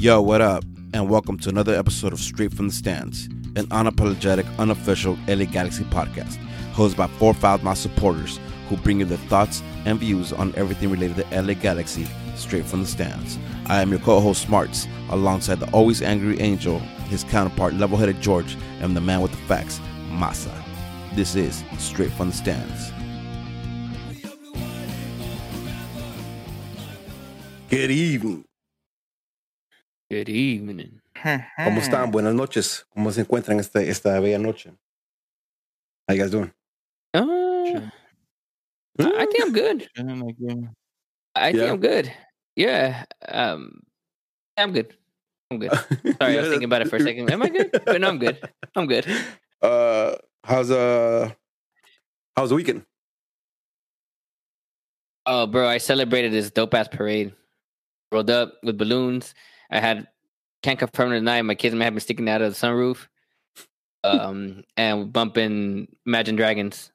[0.00, 0.64] Yo, what up?
[0.94, 5.84] And welcome to another episode of Straight from the Stands, an unapologetic, unofficial LA Galaxy
[5.84, 6.38] podcast,
[6.72, 8.40] hosted by four Foul supporters
[8.70, 12.80] who bring you their thoughts and views on everything related to LA Galaxy straight from
[12.80, 13.38] the stands.
[13.66, 16.78] I am your co-host Smarts, alongside the always angry Angel,
[17.10, 20.50] his counterpart level-headed George, and the man with the facts, Masa.
[21.14, 22.90] This is Straight from the Stands.
[27.68, 28.46] Good evening.
[30.10, 31.00] Good evening.
[31.56, 32.10] ¿Cómo están?
[32.10, 32.84] Buenas noches.
[32.90, 34.72] ¿Cómo se encuentran este, esta bella noche?
[36.08, 36.52] How you guys doing?
[37.14, 37.80] Uh,
[38.98, 39.88] I think I'm good.
[41.36, 41.70] I think Yeah.
[41.70, 42.12] I'm good.
[42.56, 43.04] Yeah.
[43.28, 43.82] Um,
[44.56, 44.96] I'm good.
[45.52, 45.70] I'm good.
[46.18, 47.30] Sorry, I was thinking about it for a second.
[47.30, 47.70] Am I good?
[47.70, 48.38] But no, I'm good.
[48.74, 49.06] I'm good.
[49.62, 51.30] Uh, how's uh,
[52.34, 52.82] how's the weekend?
[55.26, 57.34] Oh, bro, I celebrated this dope ass parade.
[58.10, 59.34] Rolled up with balloons.
[59.70, 60.08] I had
[60.62, 61.42] can't confirm tonight.
[61.42, 63.06] My kids may have been sticking out of the sunroof.
[64.02, 66.90] Um, and bumping Imagine Dragons.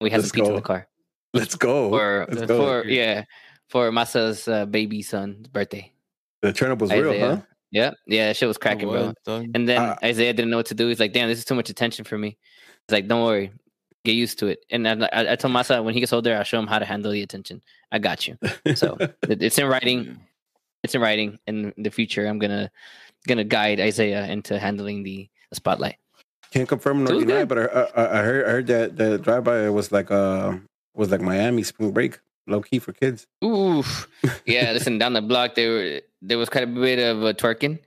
[0.00, 0.86] We had Let's some pizza in the car
[1.32, 1.88] Let's go.
[1.88, 2.58] for Let's go.
[2.82, 3.24] for yeah
[3.70, 5.90] for Masa's uh, baby son's birthday.
[6.42, 7.40] the turnip was real, huh?
[7.70, 9.14] Yeah, yeah, that shit was cracking, bro.
[9.26, 9.96] And then Ah.
[10.04, 10.88] Isaiah didn't know what to do.
[10.88, 12.36] He's like, "Damn, this is too much attention for me."
[12.86, 13.50] He's like, "Don't worry,
[14.04, 16.44] get used to it." And I, I, I told Masa when he gets older, I'll
[16.44, 17.62] show him how to handle the attention.
[17.90, 18.36] I got you.
[18.74, 20.20] So it- it's in writing.
[20.82, 21.38] It's in writing.
[21.46, 22.70] In the future, I'm gonna
[23.26, 25.96] gonna guide Isaiah into handling the, the spotlight.
[26.50, 29.70] Can't confirm nor was deny, but I, I, I heard I heard that the drive-by
[29.70, 30.58] was like uh
[30.94, 33.26] was like Miami spring break, low key for kids.
[33.44, 34.08] Oof.
[34.46, 37.78] Yeah, listen, down the block there were there was quite a bit of uh, twerking,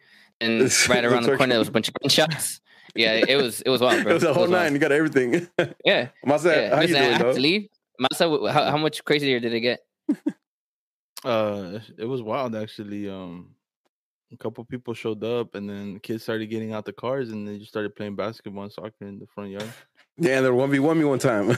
[0.41, 2.61] and right around the corner there was a bunch of gunshots.
[2.95, 4.11] Yeah, it was it was wild, bro.
[4.11, 4.52] it was a whole wild.
[4.52, 4.73] nine.
[4.73, 5.47] You got everything.
[5.83, 6.75] Yeah, Masa, yeah.
[6.75, 7.33] how you Listen, I doing, have though?
[7.33, 7.67] to leave.
[8.02, 9.80] Masa, how, how much crazier did it get?
[11.25, 13.09] Uh, it was wild actually.
[13.09, 13.55] Um,
[14.31, 17.58] a couple people showed up, and then kids started getting out the cars, and they
[17.58, 19.71] just started playing basketball and soccer in the front yard.
[20.17, 21.58] Yeah, and they're one v one me one time.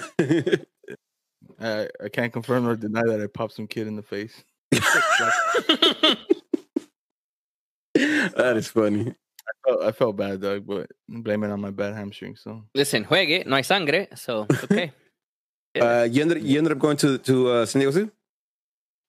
[1.59, 4.43] I I can't confirm or deny that I popped some kid in the face.
[4.71, 6.17] that
[8.55, 9.11] is funny.
[9.11, 12.35] I felt, I felt bad, Doug, but blame it on my bad hamstring.
[12.35, 14.91] So Listen, juegue, no hay sangre, so okay.
[15.79, 18.11] Uh, you ended you ended up going to to uh, San Diego Zoo.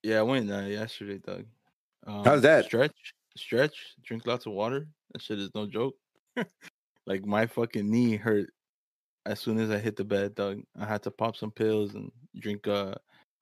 [0.02, 1.44] Yeah, I went uh, yesterday, Doug.
[2.06, 2.66] Um, How's that?
[2.66, 4.88] Stretch, stretch, drink lots of water.
[5.12, 5.94] That shit is no joke.
[7.06, 8.50] like my fucking knee hurt
[9.26, 10.62] as soon as I hit the bed, Doug.
[10.78, 12.66] I had to pop some pills and drink.
[12.66, 12.94] Uh,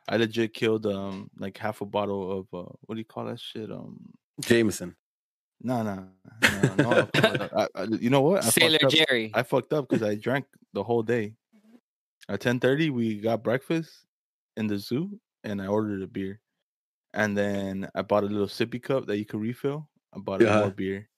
[0.09, 3.41] I legit killed um like half a bottle of uh what do you call that
[3.41, 3.71] shit?
[3.71, 3.99] Um,
[4.41, 4.95] Jameson.
[5.63, 6.07] no, no,
[6.43, 7.49] no, no.
[7.57, 8.45] I, I, you know what?
[8.45, 8.95] I Sailor fucked.
[8.95, 9.31] Jerry.
[9.35, 11.35] I fucked up because I drank the whole day.
[12.29, 13.91] At ten thirty, we got breakfast
[14.57, 16.41] in the zoo, and I ordered a beer.
[17.17, 19.89] And then I bought a little sippy cup that you could refill.
[20.15, 20.61] I bought Yeah.
[20.61, 21.09] more beer,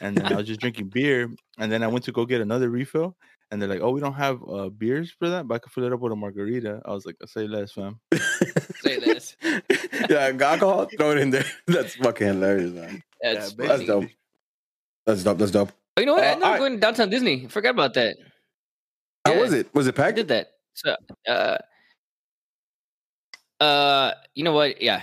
[0.00, 1.28] and then I was just drinking beer.
[1.58, 3.16] And then I went to go get another refill,
[3.50, 5.82] and they're like, "Oh, we don't have uh, beers for that, but I could fill
[5.84, 7.98] it up with a margarita." I was like, "Say less, fam."
[8.86, 9.36] Say less.
[10.08, 10.86] yeah, alcohol.
[10.96, 11.44] Throw it in there.
[11.66, 13.02] That's fucking hilarious, man.
[13.20, 14.04] That's, Yeah, That's dope.
[15.06, 15.38] That's dope.
[15.38, 15.72] That's dope.
[15.96, 16.22] Oh, you know what?
[16.24, 17.48] I Uh, ended up I- going to downtown Disney.
[17.48, 18.16] Forgot about that.
[19.26, 19.40] How Yeah.
[19.40, 19.74] was it?
[19.74, 20.16] Was it I packed?
[20.16, 20.52] did that.
[20.74, 20.94] So,
[21.28, 21.58] uh,
[23.60, 24.80] uh, you know what?
[24.82, 25.02] Yeah,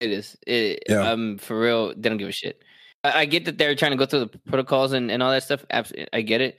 [0.00, 0.36] it is.
[0.46, 1.10] It, Yeah.
[1.10, 2.62] Um, for real, they don't give a shit.
[3.04, 5.42] I, I get that they're trying to go through the protocols and, and all that
[5.44, 5.64] stuff.
[5.70, 6.58] Abs- I get it.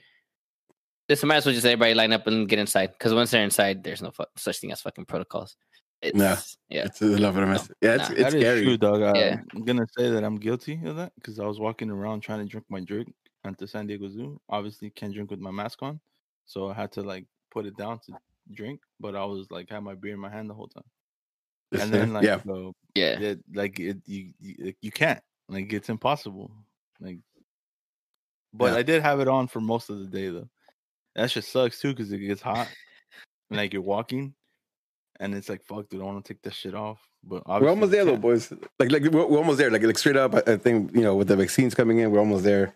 [1.08, 3.82] This might as well just everybody line up and get inside because once they're inside,
[3.82, 5.56] there's no fu- such thing as fucking protocols.
[6.02, 6.38] It's, Yeah.
[6.68, 6.84] yeah.
[6.86, 7.68] It's a love of a mess.
[7.82, 8.14] Yeah, it's Nah.
[8.14, 8.62] it's That is scary.
[8.64, 9.02] true, dog.
[9.02, 9.40] I, Yeah.
[9.54, 12.46] I'm gonna say that I'm guilty of that because I was walking around trying to
[12.46, 13.12] drink my drink
[13.44, 14.40] at the San Diego Zoo.
[14.48, 16.00] Obviously, can't drink with my mask on,
[16.46, 18.12] so I had to like put it down to
[18.52, 18.80] drink.
[19.00, 20.99] But I was like had my beer in my hand the whole time, Just
[21.80, 23.18] and then like yeah, uh, Yeah.
[23.20, 26.50] it, like it, you, you you can't like it's impossible.
[27.00, 27.18] Like,
[28.52, 28.78] but Yeah.
[28.78, 30.48] I did have it on for most of the day though.
[31.14, 32.68] That just sucks too because it gets hot.
[33.50, 34.34] and, like you're walking,
[35.18, 36.98] and it's like fuck, dude, I want to take that shit off.
[37.22, 38.50] But we're almost there, though, boys.
[38.78, 39.70] Like, like we're, we're almost there.
[39.70, 40.34] Like, like straight up.
[40.34, 42.74] I, I think you know, with the vaccines coming in, we're almost there.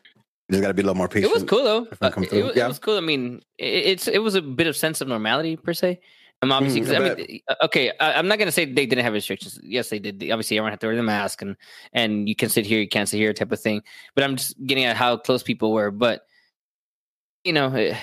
[0.48, 1.30] We just got to be a little more patient.
[1.30, 1.86] It was cool though.
[2.02, 2.66] Uh, come it, was- Yeah.
[2.66, 2.98] it was cool.
[2.98, 5.98] I mean, it, it's it was a bit of sense of normality per se.
[6.44, 9.12] Um, obviously, Mm, I mean, uh, okay, I, I'm not gonna say they didn't have
[9.14, 9.58] restrictions.
[9.62, 10.17] Yes, they did.
[10.31, 11.56] Obviously, everyone had to wear the mask, and
[11.93, 13.82] and you can sit here, you can't sit here, type of thing.
[14.14, 15.91] But I'm just getting at how close people were.
[15.91, 16.23] But
[17.44, 17.96] you know, eh,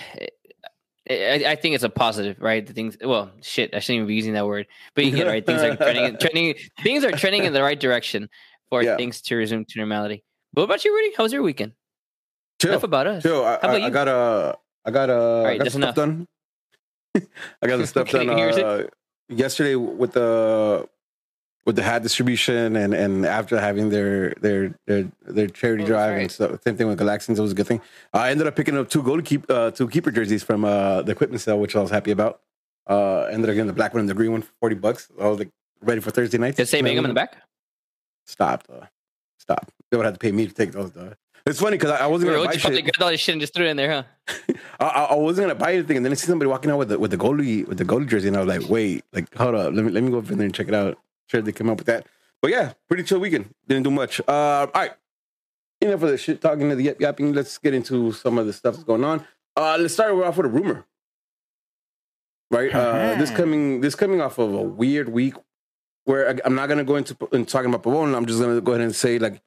[1.08, 2.66] eh, I, I think it's a positive, right?
[2.66, 2.98] The things.
[3.04, 4.68] Well, shit, I shouldn't even be using that word.
[4.96, 5.46] But you get it, right.
[5.46, 6.56] Things are trending, trending.
[6.84, 8.30] Things are trending in the right direction
[8.70, 8.98] for Yeah.
[8.98, 10.24] things to resume to normality.
[10.54, 11.14] But what about you, Rudy?
[11.16, 11.74] How was your weekend?
[12.62, 12.72] chill.
[12.72, 13.24] Enough about us.
[13.24, 13.44] Chill.
[13.44, 13.90] I, about I, I you?
[13.90, 14.58] got a.
[14.86, 15.44] I got a.
[15.46, 15.96] right, I got stuff enough.
[15.96, 16.28] done.
[17.16, 18.88] I got the stuff done uh,
[19.30, 20.88] yesterday with the
[21.66, 26.14] with the hat distribution and and after having their their their their charity Oh, drive
[26.14, 26.22] right.
[26.22, 26.62] and stuff.
[26.64, 27.38] Same thing with Galaxians.
[27.38, 27.82] It was a good thing.
[28.14, 31.12] I ended up picking up two goalie keep uh, two keeper jerseys from uh, the
[31.12, 32.42] equipment sale, which I was happy about.
[32.88, 35.10] Uh, ended up getting the black one and the green one for forty bucks.
[35.20, 35.50] I was like
[35.82, 36.56] ready for Thursday night.
[36.56, 37.38] Does it say Mangum in the back?
[38.26, 38.64] Stop.
[38.72, 38.86] Uh,
[39.38, 39.72] stop.
[39.90, 40.96] They would have to pay me to take those.
[40.96, 41.14] Uh.
[41.46, 42.84] It's funny because I, I wasn't gonna would buy shit.
[42.84, 44.34] grabbed all this shit and just threw it in there, huh?
[44.80, 46.90] I, I I wasn't gonna buy anything, and then I see somebody walking out with
[46.90, 49.56] the with the goalie with the goalie jersey, and I was like, wait, like hold
[49.56, 50.98] up, let me let me go over there and check it out.
[51.28, 52.06] Sure, they came up with that.
[52.42, 53.54] But yeah, pretty chill weekend.
[53.68, 54.20] Didn't do much.
[54.28, 54.92] Uh, all right,
[55.82, 57.34] enough of the shit talking to the yap yapping.
[57.34, 59.26] Let's get into some of the stuff that's going on.
[59.56, 60.86] Uh, let's start off with a rumor.
[62.52, 65.36] Right, uh, this coming this coming off of a weird week
[66.04, 68.16] where I, I'm not gonna go into, into talking about Pavon.
[68.16, 69.42] I'm just gonna go ahead and say like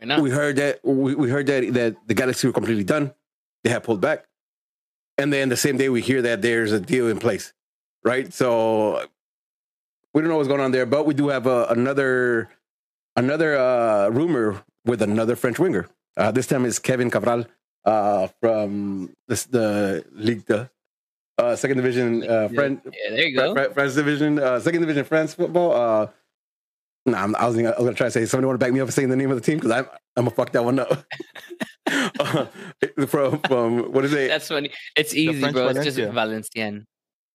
[0.00, 0.20] Not?
[0.20, 3.12] we heard that we, we heard that that the Galaxy were completely done.
[3.64, 4.26] They have pulled back,
[5.18, 7.52] and then the same day we hear that there's a deal in place,
[8.04, 8.32] right?
[8.32, 9.06] So
[10.12, 12.48] we don't know what's going on there, but we do have uh, another
[13.16, 15.88] another uh, rumor with another French winger.
[16.16, 17.46] Uh, this time is Kevin Cabral
[17.84, 20.68] uh, from this, the Ligue 2,
[21.38, 23.54] uh, second division uh, French Yeah, there you go.
[23.54, 26.10] Fr- Fr- France division, uh, second division France football.
[27.06, 28.72] Nah, I'm, I was gonna, I was gonna try to say somebody want to back
[28.72, 29.86] me up and saying the name of the team because I'm
[30.16, 30.90] I'm gonna fuck that one up.
[32.18, 32.46] uh,
[33.06, 34.28] from from what is it?
[34.28, 34.70] That's funny.
[34.96, 35.68] It's easy, bro.
[35.68, 35.98] It's just.
[35.98, 36.84] Valenciennes.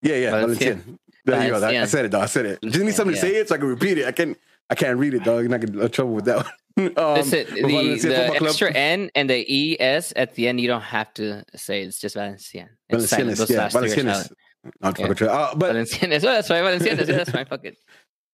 [0.02, 0.58] yeah, yeah, Valenciennes.
[0.58, 0.98] Valenciennes.
[1.24, 1.68] There you go.
[1.68, 2.20] I said it, though.
[2.20, 2.60] I said it.
[2.64, 4.06] Just need somebody to say it so I can repeat it.
[4.06, 4.38] I can't.
[4.70, 5.42] I can't read it, dog.
[5.42, 6.54] You're not gonna get in trouble with that one.
[6.78, 11.14] Um, Listen, the, the extra N and the ES at the end, you don't have
[11.16, 12.70] to say it's just Valenciennes.
[12.88, 13.12] It's.
[13.12, 14.32] Valenciennes, yeah, last three are Valenciennes.
[14.80, 15.28] Not Yeah.
[15.28, 16.24] uh, but Valenciennes.
[16.24, 16.64] Oh, that's right.
[16.64, 17.10] Valenciennes.
[17.10, 17.46] Yeah, that's fine.
[17.46, 17.78] Fuck it.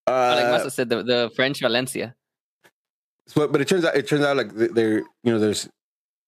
[0.07, 2.15] I like uh, must have said the, the French Valencia.
[3.27, 5.67] So, but it turns out it turns out like th- there, you know, there's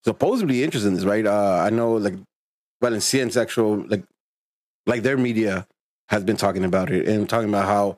[0.03, 1.25] supposedly interest in this, right?
[1.25, 2.15] Uh, I know like
[2.83, 4.03] Valenciennes actual like
[4.85, 5.65] like their media
[6.09, 7.97] has been talking about it and talking about how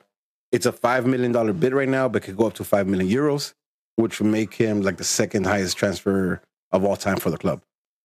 [0.51, 3.09] it's a five million dollar bid right now, but could go up to five million
[3.09, 3.53] euros,
[3.95, 6.41] which would make him like the second highest transfer
[6.71, 7.61] of all time for the club.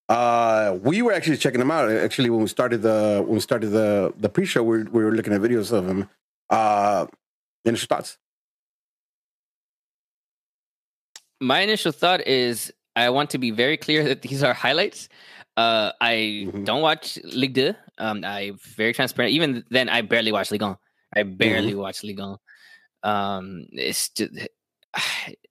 [0.08, 1.90] Uh, we were actually checking him out.
[1.90, 5.04] Actually, when we started the when we started the the pre show, we, were- we
[5.04, 6.08] were looking at videos of him.
[6.48, 7.06] Uh,
[7.66, 8.18] initial thoughts.
[11.40, 15.08] My initial thought is I want to be very clear that these are highlights.
[15.56, 16.64] Uh, I Mhm.
[16.64, 17.74] don't watch Ligue 2.
[17.98, 19.32] Um, I'm very transparent.
[19.34, 20.76] Even then, I barely watch Ligue 1.
[21.14, 22.36] I barely watch Ligue 1.
[23.02, 24.32] Um, it's just,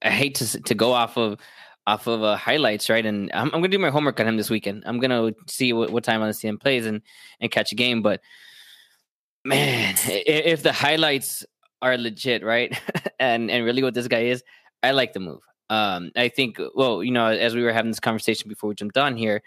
[0.02, 1.40] I hate to to go off of
[1.88, 3.06] off of uh, highlights, right?
[3.06, 4.84] And I'm, I'm gonna do my homework on him this weekend.
[4.88, 7.02] I'm gonna see what, what time on the CM plays and
[7.40, 8.02] and catch a game.
[8.02, 8.22] But
[9.44, 11.46] man, if the highlights
[11.82, 12.78] are legit, right,
[13.20, 14.44] and and really what this guy is,
[14.84, 15.42] I like the move.
[15.70, 18.98] Um, I think, well, you know, as we were having this conversation before we jumped
[18.98, 19.42] on here,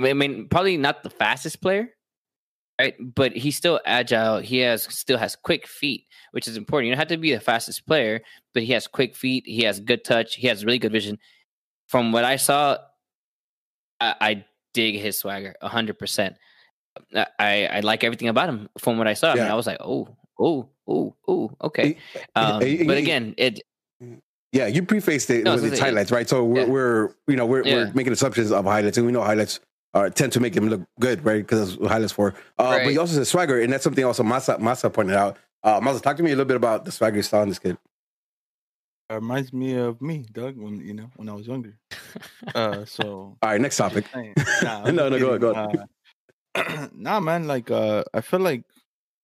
[0.00, 1.90] I mean, probably not the fastest player,
[2.80, 2.94] right?
[3.00, 4.38] But he's still agile.
[4.38, 6.86] He has still has quick feet, which is important.
[6.86, 8.22] You don't have to be the fastest player,
[8.54, 9.44] but he has quick feet.
[9.46, 10.36] He has good touch.
[10.36, 11.18] He has really good vision.
[11.88, 12.78] From what I saw,
[14.00, 16.36] I, I dig his swagger hundred percent.
[17.14, 19.32] I I like everything about him from what I saw.
[19.32, 21.96] I, mean, I was like, oh, oh, oh, oh, okay.
[22.34, 23.60] Um, Hey, hey, but again, it
[24.52, 26.28] Yeah, you prefaced it No, with its the- highlights, right?
[26.28, 26.66] So we're, yeah.
[26.66, 27.74] we're you know we're, Yeah.
[27.86, 29.60] we're making assumptions of highlights, and we know highlights
[29.94, 31.38] are tend to make them look good, right?
[31.42, 32.28] Because that's what highlights for.
[32.28, 32.90] Uh, But Right.
[32.90, 35.36] he also said swagger, and that's something also Masa Masa pointed out.
[35.62, 37.58] Uh, Masa, talk to me a little bit about the swagger you saw in this
[37.58, 37.76] kid.
[39.10, 41.76] It reminds me of me, Doug, when you know when I was younger.
[42.54, 43.04] Uh, so
[43.40, 44.04] All right, next topic.
[44.12, 45.50] Hey, Nah, I'm No, no, go ahead, go
[46.54, 47.46] Uh, nah, man.
[47.46, 48.64] Like, uh, I feel like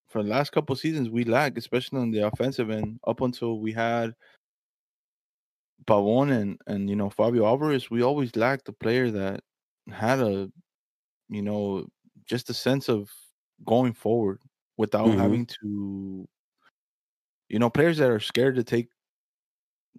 [0.09, 3.01] for the last couple seasons we lack, especially on the offensive end.
[3.07, 4.15] Up until we had
[5.87, 9.43] Pavon and and you know Fabio Alvarez, we always lacked a player that
[9.91, 10.51] had a,
[11.29, 11.87] you know,
[12.27, 13.11] just a sense of
[13.65, 14.43] going forward
[14.79, 15.17] without Mhm.
[15.17, 16.29] having to,
[17.49, 18.89] you know, players that are scared to take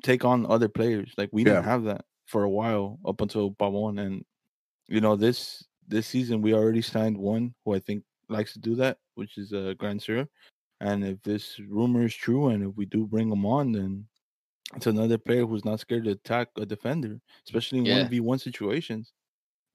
[0.04, 1.14] take on other players.
[1.18, 4.26] Like we didn't have that for a while up until Pavon, and
[4.88, 8.76] you know this this season we already signed one who I think likes to do
[8.78, 10.28] that, which is uh, Grandsir.
[10.82, 14.06] And if this rumor is true, and if we do bring him on, then
[14.76, 18.40] it's another player who's not scared to attack a defender, especially in one v one
[18.40, 19.12] situations.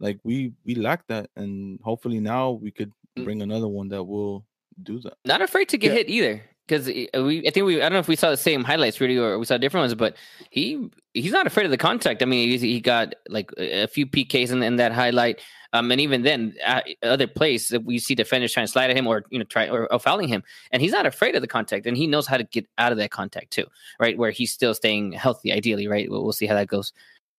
[0.00, 3.24] Like we we lack that, and hopefully now we could Mm.
[3.24, 4.44] bring another one that will
[4.82, 5.14] do that.
[5.24, 5.98] not afraid to get Yeah.
[5.98, 6.42] hit either.
[6.66, 9.18] Because we, I think we, I don't know if we saw the same highlights, really,
[9.18, 10.16] or we saw different ones, but
[10.50, 12.22] he, he's not afraid of the contact.
[12.22, 15.36] I mean, he's, he got like a a few PKs in, in that highlight,
[15.74, 18.96] um, and even then, uh, other plays that we see defenders trying to slide at
[18.96, 21.48] him or you know try or, or fouling him, and he's not afraid of the
[21.48, 23.66] contact, and he knows how to get out of that contact too,
[24.00, 24.16] right?
[24.16, 26.08] Where he's still staying healthy, ideally, right?
[26.10, 26.92] We'll, we'll see how that goes.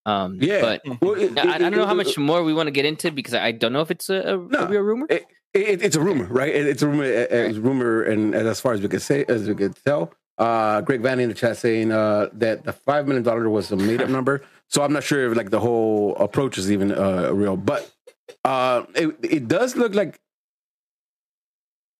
[0.04, 0.60] Um, Yeah.
[0.60, 3.10] but Well, it- I, I don't know how much more we want to get into
[3.10, 4.58] because I don't know if it's a, a, No.
[4.60, 5.06] a real rumor.
[5.10, 6.54] It, it, it's a rumor, right?
[6.54, 7.04] It, it's a rumor.
[7.04, 10.82] It's a rumor, and, as far as we could say, as we could tell, Uh,
[10.82, 14.02] Greg Van in the chat saying uh, that the five million dollar was a made
[14.04, 14.42] up number.
[14.68, 17.90] So I'm not sure if like the whole approach is even uh, real, but
[18.44, 20.20] uh, it it does look like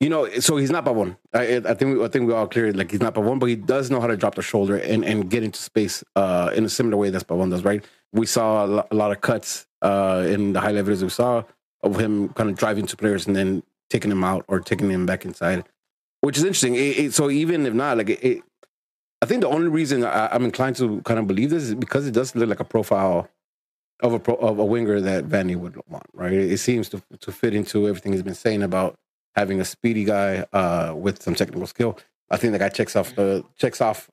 [0.00, 0.28] you know.
[0.40, 1.16] So he's not Pavon.
[1.32, 3.56] I, I think we, I think we all clear like he's not Pavon, but he
[3.56, 6.68] does know how to drop the shoulder and, and get into space uh, in a
[6.68, 7.64] similar way that's Pavon does.
[7.64, 7.84] Right?
[8.12, 11.44] We saw a lo- a lot of cuts uh, in the high levels we saw
[11.82, 15.06] of him kind of driving to players and then taking them out or taking them
[15.06, 15.64] back inside,
[16.20, 16.74] which is interesting.
[16.74, 18.42] It, it, so even if not, like it,
[19.22, 22.06] I think the only reason I, I'm inclined to kind of believe this is because
[22.06, 23.28] it does look like a profile
[24.00, 26.06] of a pro, of a winger that Vanney would want.
[26.12, 26.32] Right?
[26.32, 28.96] It seems to to fit into everything he's been saying about
[29.34, 31.98] having a speedy guy uh, with some technical skill.
[32.30, 34.10] I think the guy checks off the checks off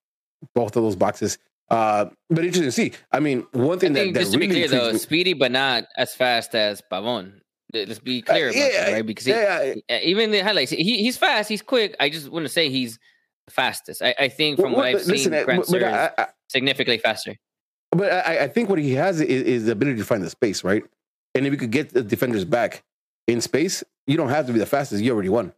[0.53, 1.37] both of those boxes.
[1.69, 2.91] Uh, but interesting to see.
[3.11, 5.51] I mean, one thing that, that just to really be clear though, me- speedy but
[5.51, 7.39] not as fast as Pavon.
[7.73, 9.05] Let's be clear about yeah, that, right?
[9.05, 11.95] Because he, yeah, uh, even the highlights, he, he's fast, he's quick.
[11.99, 12.99] I just want to say he's
[13.47, 14.03] the fastest.
[14.03, 16.27] I, I think from Well, what I've listen, seen, uh, Grant but, but I, I,
[16.49, 17.35] significantly faster.
[17.95, 20.63] But I, I think what he has is, is the ability to find the space,
[20.63, 20.83] right?
[21.35, 22.83] And if you could get the defenders back
[23.27, 25.03] in space, you don't have to be the fastest.
[25.03, 25.53] You already won,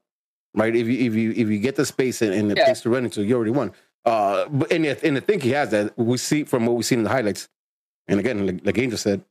[0.56, 0.76] right?
[0.76, 2.66] If you if you if you get the space and, and the Yeah.
[2.66, 3.72] place to run into, you already won.
[4.06, 5.98] Uh, but and I- and I think he has that.
[5.98, 7.50] We see from what we've seen in the highlights.
[8.08, 9.24] And again, like, like Angel said,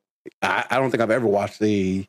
[0.42, 2.08] I, I don't think I've ever watched a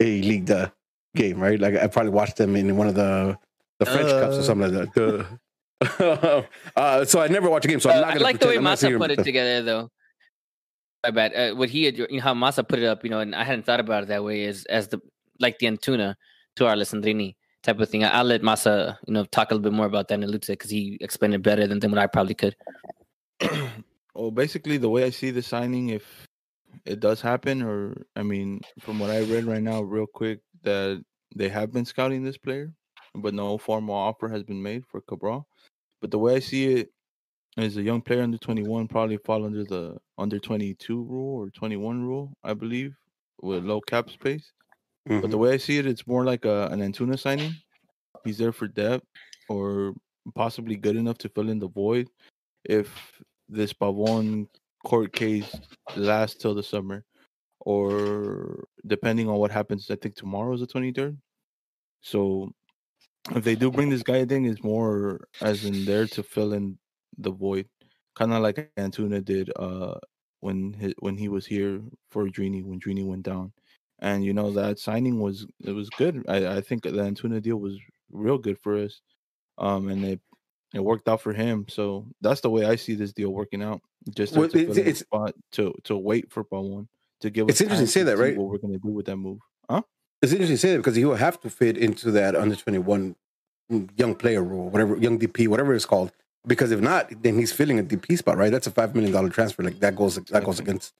[0.00, 0.70] a league uh,
[1.14, 1.60] game, right?
[1.60, 3.38] Like I probably watched them in one of the
[3.78, 4.42] the French cups or Uh.
[4.42, 5.26] something like that.
[6.76, 8.46] Uh, so I never watch a game, so I'm Uh, not I gonna like the
[8.46, 9.90] way pretend- Masa put and it together, though.
[11.04, 11.34] My bad.
[11.34, 13.44] Uh, what he had, you know, how Masa put it up, you know, and I
[13.44, 15.00] hadn't thought about it that way as as the
[15.40, 16.14] like the Antuna
[16.56, 18.04] to our Alessandrini type of thing.
[18.04, 20.48] I, I'll let Masa, you know, talk a little bit more about that in Lutze
[20.48, 22.56] because he explained it better than, than what I probably could.
[24.14, 26.26] well, basically, the way I see the signing, if
[26.84, 31.02] it does happen, or I mean, from what I read right now, real quick, that
[31.34, 32.72] they have been scouting this player,
[33.14, 35.46] but no formal offer has been made for Cabral.
[36.00, 36.90] But the way I see it
[37.56, 42.02] is a young player under 21 probably fall under the under 22 rule or 21
[42.02, 42.96] rule, I believe,
[43.42, 44.52] with low cap space.
[45.20, 45.40] But the Mhm.
[45.40, 47.62] way I see it, it's more like a, an Antuna signing.
[48.24, 49.06] He's there for depth
[49.48, 49.94] or
[50.34, 52.08] possibly good enough to fill in the void
[52.64, 54.48] if this Pavon
[54.84, 55.60] court case
[55.96, 57.04] lasts till the summer,
[57.60, 59.90] or depending on what happens.
[59.90, 61.18] I think tomorrow is the 23rd.
[62.02, 62.52] So
[63.36, 66.52] if they do bring this guy, I think it's more as in there to fill
[66.52, 66.78] in
[67.18, 67.66] the void,
[68.14, 69.94] kind of like Antuna did uh,
[70.40, 73.52] when he, when he was here for Drini when Drini went down
[74.00, 76.24] and you know that signing was it was good.
[76.28, 77.78] I, I think the Antuna deal was
[78.10, 79.00] real good for us,
[79.58, 80.20] um, and it
[80.74, 81.66] it worked out for him.
[81.68, 83.80] So that's the way I see this deal working out.
[84.16, 86.88] Just Well, to, to it's- fill in the it's- spot to to wait for Pavon
[87.20, 87.62] to give It's us.
[87.62, 88.36] interesting to say that, right?
[88.36, 89.38] What we're gonna do with that move,
[89.70, 89.82] huh?
[90.22, 93.14] It's interesting to say that because he will have to fit into that under 21
[93.96, 96.12] young player rule, whatever, young DP, whatever it's called.
[96.46, 98.50] Because if not, then he's filling a DP spot, right?
[98.50, 99.62] That's a $5 million transfer.
[99.62, 100.92] Like that goes, that goes against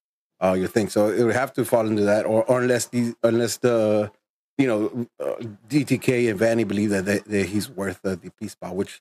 [0.42, 0.88] uh, your thing.
[0.88, 4.10] So it would have to fall into that, or, or unless the, unless the,
[4.58, 5.34] you know, uh,
[5.68, 9.00] DTK and Vanney believe that, that, that he's worth a DP spot, which,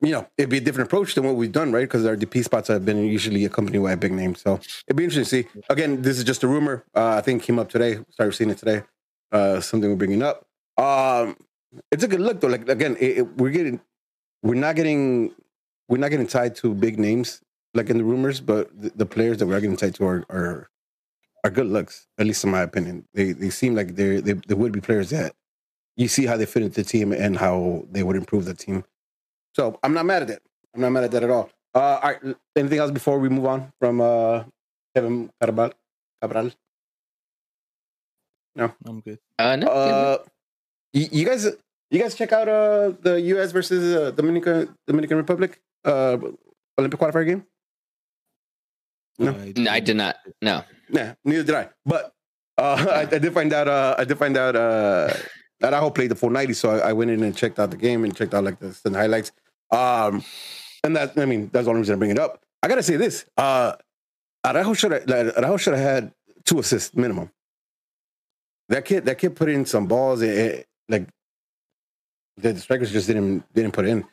[0.00, 1.82] you know, it'd be a different approach than what we've done, right?
[1.82, 4.34] Because our DP spots have been usually accompanied by a big name.
[4.34, 5.60] So it'd be interesting to see.
[5.68, 6.84] Again, this is just a rumor.
[6.94, 7.98] Uh, I think came up today.
[8.10, 8.82] Started seeing it today.
[9.32, 10.46] Uh, something we're bringing up.
[10.78, 11.36] Um,
[11.90, 12.48] it's a good look though.
[12.48, 13.80] Like again, it, it- we're getting,
[14.44, 15.34] we're not getting,
[15.88, 17.40] we're not getting tied to big names
[17.74, 20.68] like in the rumors, but the, the players that we're getting tied to are, are
[21.42, 22.06] are good looks.
[22.18, 25.10] At least in my opinion, they they seem like they're, they they would be players
[25.10, 25.34] that
[25.96, 28.84] you see how they fit into the team and how they would improve the team.
[29.56, 30.42] So I'm not mad at that.
[30.74, 31.50] I'm not mad at that at all.
[31.74, 32.36] Uh, all right.
[32.56, 34.44] Anything else before we move on from uh,
[34.94, 35.72] Kevin Cabral?
[36.22, 36.50] Cabral?
[38.56, 39.18] No, I'm good.
[39.38, 40.18] Uh, no, Uh,
[40.92, 41.46] you, you guys,
[41.90, 43.52] you guys check out uh the U.S.
[43.52, 46.16] versus uh, Dominican Dominican Republic uh
[46.78, 47.44] Olympic qualifier game.
[49.18, 49.30] No.
[49.56, 50.16] no, I did not.
[50.42, 50.64] No.
[50.88, 51.68] Nah, neither did I.
[51.86, 52.12] But
[52.58, 53.68] uh, I, I did find out.
[53.68, 55.12] Uh, I did find out uh,
[55.60, 57.76] that Araujo played the full ninety, so I, I went in and checked out the
[57.76, 59.30] game and checked out like the, the highlights.
[59.70, 60.24] Um,
[60.82, 62.40] and that I mean that's the only reason I bring it up.
[62.62, 63.74] I gotta say this: uh,
[64.44, 66.12] Araujo should have like, Araujo should have had
[66.44, 67.30] two assists minimum.
[68.68, 70.22] That kid, that kid put in some balls.
[70.22, 71.08] eh, eh, like
[72.36, 74.04] the strikers just didn't didn't put in.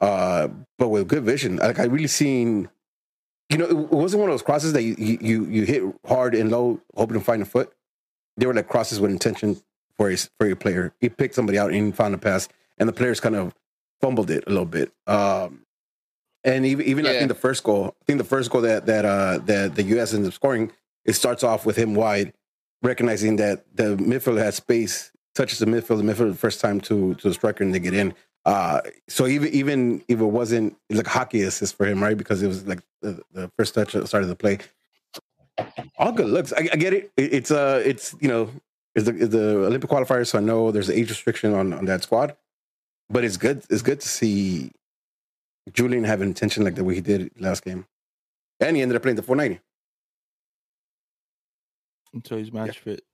[0.00, 2.68] Uh, but with good vision, like I really seen
[3.48, 6.50] you know, it wasn't one of those crosses that you you you hit hard and
[6.50, 7.72] low, hoping to find a foot.
[8.36, 9.60] They were like crosses with intention
[9.96, 10.92] for his for your player.
[11.00, 13.54] He picked somebody out and found a pass, and the players kind of
[14.00, 14.92] fumbled it a little bit.
[15.06, 15.64] Um,
[16.44, 19.04] and even even I think the first goal, I think the first goal that that
[19.04, 20.12] uh that the U.S.
[20.12, 20.70] ends up scoring,
[21.06, 22.34] it starts off with him wide,
[22.82, 27.14] recognizing that the midfield has space, touches the midfield, the midfield the first time to
[27.14, 28.12] to the striker, and they get in.
[28.44, 32.18] Uh, so even even if it wasn't like hockey assist for him, right?
[32.18, 34.58] Because it was like the, the first touch at the start of the play.
[35.96, 36.52] All good looks.
[36.52, 37.12] I, I get it.
[37.16, 37.32] it.
[37.32, 38.50] It's uh, it's you know,
[38.94, 41.84] it's the, it's the Olympic qualifier, so I know there's an age restriction on on
[41.86, 42.36] that squad.
[43.08, 43.64] But it's good.
[43.70, 44.72] It's good to see
[45.72, 47.86] Julian have intention like the way he did last game,
[48.60, 49.62] and he ended up playing the 490.
[52.12, 53.04] Until he's match fit.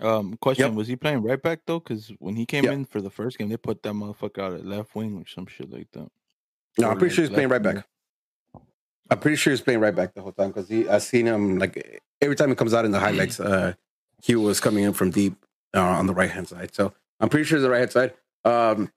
[0.00, 1.78] Um, question: Was he playing right back though?
[1.80, 2.72] Because when he came Yep.
[2.72, 5.46] in for the first game, they put that motherfucker out at left wing or some
[5.46, 6.08] shit like that.
[6.78, 7.86] No, Or I'm pretty sure he's playing right back.
[9.10, 10.88] I'm pretty sure he's playing right back the whole time because he.
[10.88, 13.40] I've seen him like every time he comes out in the highlights.
[13.40, 13.74] Uh,
[14.22, 15.34] he was coming in from deep
[15.74, 16.74] uh, on the right hand side.
[16.74, 18.14] So I'm pretty sure it's the right hand side.
[18.44, 18.90] Um,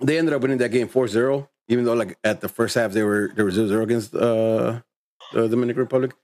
[0.00, 3.02] they ended up winning that game 4-0, even though like at the first half they
[3.02, 4.80] were they were 0-0 against uh,
[5.32, 6.14] the Dominican Republic.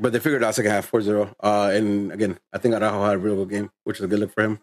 [0.00, 1.34] But they figured out second half 4-0.
[1.40, 4.18] Uh, and again, I think Araujo had a real good game, which is a good
[4.20, 4.58] look for him.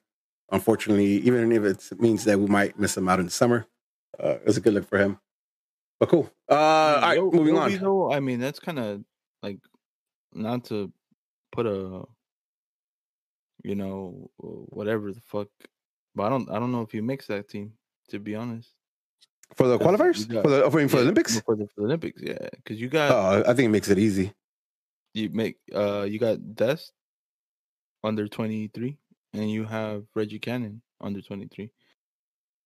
[0.52, 3.68] Unfortunately, even if it means that we might miss him out in the summer,
[4.20, 5.20] uh, it's a good look for him.
[6.00, 6.32] But cool.
[6.50, 7.76] Uh, all right, moving on.
[7.78, 9.04] Though, I mean, that's kind of
[9.44, 9.60] like
[10.34, 10.92] not to
[11.52, 12.04] put a,
[13.64, 15.50] you know, whatever the fuck.
[16.16, 17.74] But I don't, I don't know if you mix that team.
[18.12, 18.70] To be honest,
[19.56, 20.26] For the qualifiers?
[20.30, 21.42] got- For the, for, for the Olympics?
[21.42, 24.00] For the, for the Olympics, yeah, because you got Oh, I think it makes it
[24.00, 24.34] easy.
[25.18, 26.94] You make uh you got Dest
[28.04, 28.98] under twenty three,
[29.34, 31.72] and you have Reggie Cannon under twenty three.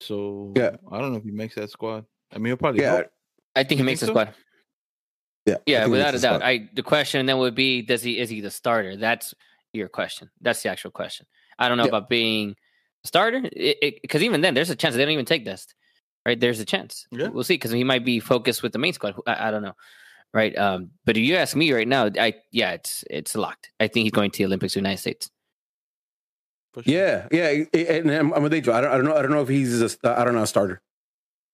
[0.02, 0.76] So Yeah.
[0.92, 2.06] I don't know if he makes that squad.
[2.34, 2.96] I mean, it'll probably Yeah.
[2.96, 3.08] help.
[3.56, 4.12] I think he You makes the so?
[4.14, 4.34] squad.
[5.46, 5.58] Yeah.
[5.66, 6.36] Yeah, without a doubt.
[6.42, 6.48] squad.
[6.48, 8.96] I the question then would be, does he is he the starter?
[8.98, 9.34] That's
[9.74, 10.30] your question.
[10.42, 11.26] That's the actual question.
[11.58, 11.90] I don't know Yeah.
[11.96, 12.56] about being
[13.04, 15.74] a starter because even then, there's a chance they don't even take Dest.
[16.24, 17.08] Right, there's a chance.
[17.12, 17.30] Yeah.
[17.30, 19.16] We'll see because he might be focused with the main squad.
[19.26, 19.74] I, I don't know.
[20.34, 23.70] Right, um, but if you ask me right now, I yeah, it's it's locked.
[23.82, 25.30] I think he's going to the Olympics, United States.
[26.74, 26.84] sure.
[26.86, 28.74] Yeah, yeah, and I'm, I'm with Angel.
[28.74, 29.16] I don't, I don't know.
[29.16, 30.82] I don't know if he's a, I don't know a starter,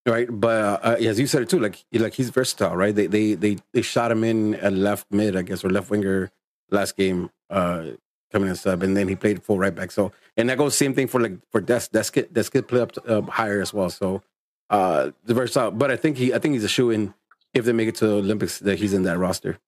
[0.06, 0.28] right?
[0.30, 2.94] But uh, as you said it too, like like he's versatile, right?
[2.94, 6.30] They they they they shot him in at left mid, I guess, or left winger
[6.70, 7.86] last game, uh,
[8.32, 9.92] coming in sub, and then he played full right back.
[9.92, 12.82] So and that goes same thing for like for Des Des kid Des kid play
[12.82, 13.90] up uh, higher as well.
[13.90, 14.22] So
[14.70, 17.14] uh, the versatile, but I think he I think he's a shoe in
[17.54, 19.60] if they make it to the Olympics that he's in that roster.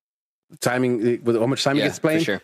[0.59, 2.41] Timing with how much time he yeah, gets playing, sure.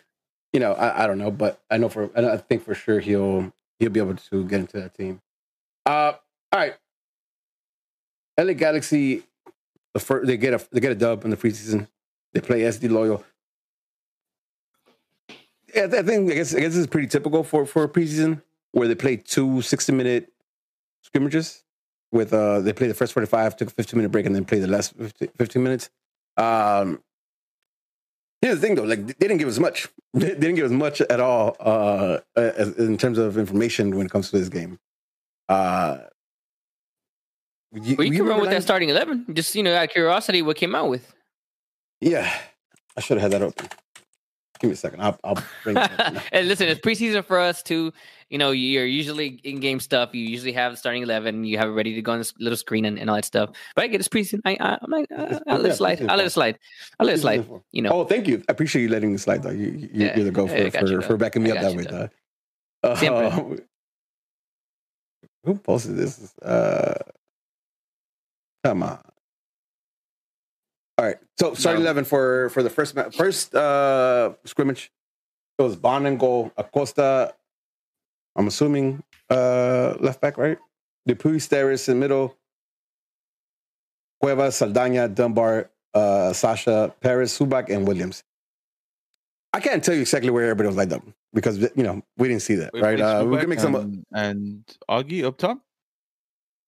[0.52, 3.00] you know, I, I don't know, but I know for I I think for sure
[3.00, 5.20] he'll he'll be able to get into that team.
[5.84, 6.12] Uh,
[6.52, 6.74] all right.
[8.38, 9.24] LA Galaxy,
[9.94, 11.88] the first they get a they get a dub in the preseason.
[12.32, 13.24] They play SD Loyal.
[15.74, 18.42] Yeah, I think I guess I guess this is pretty typical for for a preseason
[18.72, 20.32] where they play two 60 minute
[21.02, 21.64] scrimmages
[22.16, 24.58] with uh they play the first 45, took a 15 minute break, and then play
[24.58, 25.90] the last 15, 15 minutes.
[26.36, 27.00] Um
[28.42, 28.84] Here's the thing, though.
[28.84, 29.88] Like they didn't give us much.
[30.14, 34.10] They didn't give us much at all uh, as, in terms of information when it
[34.10, 34.78] comes to this game.
[35.46, 35.98] Uh,
[37.74, 39.26] you, Well, you can run with that starting eleven.
[39.34, 41.12] Just you know, out of curiosity, what came out with?
[42.00, 42.32] Yeah,
[42.96, 43.68] I should have had that open.
[44.58, 45.02] Give me a second.
[45.02, 46.22] I'll, I'll bring it up.
[46.32, 47.92] and listen, it's preseason for us too.
[48.30, 50.10] You know, you're usually in game stuff.
[50.12, 51.44] You usually have starting eleven.
[51.44, 53.50] You have it ready to go on this little screen and, and all that stuff.
[53.76, 54.40] But I get it's preseason.
[54.44, 56.00] I, I, I'm like, uh, I'll let it slide.
[56.08, 56.58] I'll let it slide.
[56.98, 57.48] I'll let it slide.
[57.70, 58.42] You know, Oh, thank you.
[58.48, 59.50] I appreciate you letting me slide, though.
[59.50, 61.84] You, you, Yeah, you're the go yeah, for, you, for, backing me up that way,
[61.84, 62.08] though.
[62.82, 62.96] Uh,
[65.44, 66.36] who posted this?
[66.38, 66.94] Uh,
[68.64, 68.98] come on.
[70.98, 71.16] All right.
[71.38, 71.86] So starting No.
[71.86, 74.90] eleven for for the first ma- first uh scrimmage.
[75.58, 76.52] It was Bond and goal.
[76.56, 77.34] Acosta.
[78.36, 80.58] I'm assuming uh left back, right?
[81.08, 82.36] DePuy, Steres in middle.
[84.20, 88.24] Cuevas, Saldana, Dunbar, uh, Sasha, Perez, Zubak, and Williams.
[89.52, 92.42] I can't tell you exactly where everybody was lined up because you know we didn't
[92.42, 93.00] see that, Wait, right?
[93.00, 93.74] Uh, we can make some.
[93.74, 95.60] and, and Augie up top.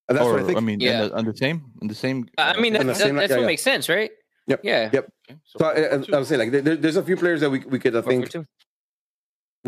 [0.09, 0.63] That's or, what I think.
[0.63, 1.05] mean, Yeah.
[1.07, 2.29] yeah, on the same, on the same.
[2.39, 3.47] I mean, in that's, the same- that's yeah, what yeah.
[3.47, 4.11] makes sense, right?
[4.47, 4.91] Yep, Yeah.
[4.93, 5.09] yep.
[5.31, 7.59] Okay, So I, I, I would say like there, there's a few players that we
[7.61, 8.47] we could I think two.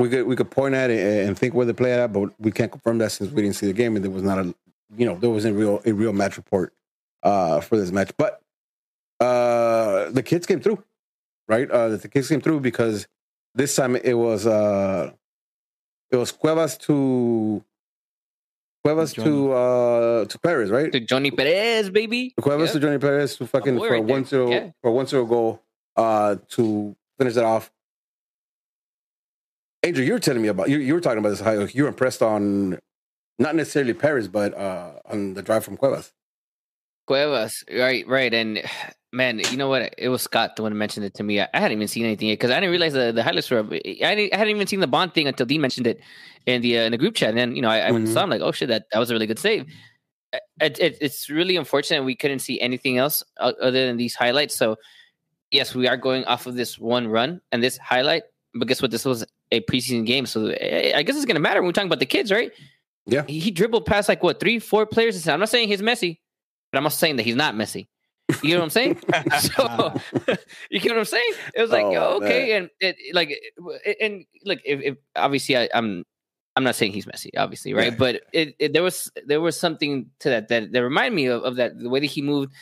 [0.01, 2.51] We could we could point at it and think where they play at, but we
[2.51, 4.55] can't confirm that since we didn't see the game and there was not a
[4.97, 6.73] you know there wasn't a real a real match report
[7.23, 8.11] uh for this match.
[8.17, 8.41] But
[9.21, 10.83] uh the kids came through,
[11.49, 11.71] right?
[11.71, 13.07] Uh the kids came through because
[13.55, 15.13] this time it was uh
[16.11, 17.63] it was Cuevas to
[18.85, 20.91] Cuevas to uh to Perez, right?
[20.93, 22.35] To Johnny Perez, baby.
[22.41, 22.73] Cuevas Yep.
[22.75, 24.17] to Johnny Perez to fucking boy for a right there.
[24.17, 24.71] one zero Yeah.
[24.81, 25.63] for a one zero goal
[25.97, 27.71] uh to finish it off.
[29.83, 31.89] Angel, you were telling me about you, you were talking about this how you were
[31.89, 32.79] impressed on
[33.39, 36.13] not necessarily Perez, but uh on the drive from Cuevas.
[37.07, 38.63] Cuevas, right, right, and
[39.13, 39.93] Man, you know what?
[39.99, 41.41] It was Scott the one who mentioned it to me.
[41.41, 43.59] I, I hadn't even seen anything yet because I didn't realize the, the highlights were.
[43.59, 43.73] up.
[43.73, 46.01] I, didn't, I hadn't even seen the Bond thing until Dean mentioned it
[46.47, 47.31] in the uh, in the group chat.
[47.31, 48.15] And then you know, I, I went and Mhm.
[48.15, 48.23] saw.
[48.23, 49.67] I'm like, oh shit, that, that was a really good save.
[50.33, 54.57] Uh, It, it, it's really unfortunate we couldn't see anything else other than these highlights.
[54.57, 54.77] So
[55.51, 58.23] yes, we are going off of this one run and this highlight.
[58.55, 58.91] But guess what?
[58.91, 61.89] This was a preseason game, so eh, I guess it's gonna matter when we're talking
[61.89, 62.53] about the kids, right?
[63.07, 63.25] Yeah.
[63.27, 65.27] he, he dribbled past like what three, four players.
[65.27, 66.21] I'm not saying he's messy,
[66.71, 67.89] but I'm also saying that he's not messy.
[68.43, 69.01] You know what I'm saying?
[69.41, 69.95] so
[70.71, 71.33] you get what I'm saying?
[71.55, 73.37] It was like, Oh, yo, okay, and it, like,
[74.01, 76.05] and look, if, if obviously I, I'm,
[76.57, 77.93] I'm not saying he's messy, obviously, right?
[77.93, 77.99] Yeah.
[77.99, 81.43] But it, it, there was there was something to that that that reminded me of,
[81.43, 82.53] of that the way that he moved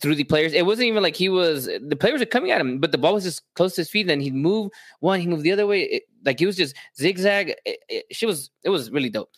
[0.00, 0.52] through the players.
[0.52, 3.14] It wasn't even like he was the players are coming at him, but the ball
[3.14, 4.02] was just close to his feet.
[4.02, 4.70] And then he'd move
[5.00, 5.82] one, he moved the other way.
[5.82, 7.54] It, like he was just zigzag.
[7.64, 9.30] It, it, she was it was really dope.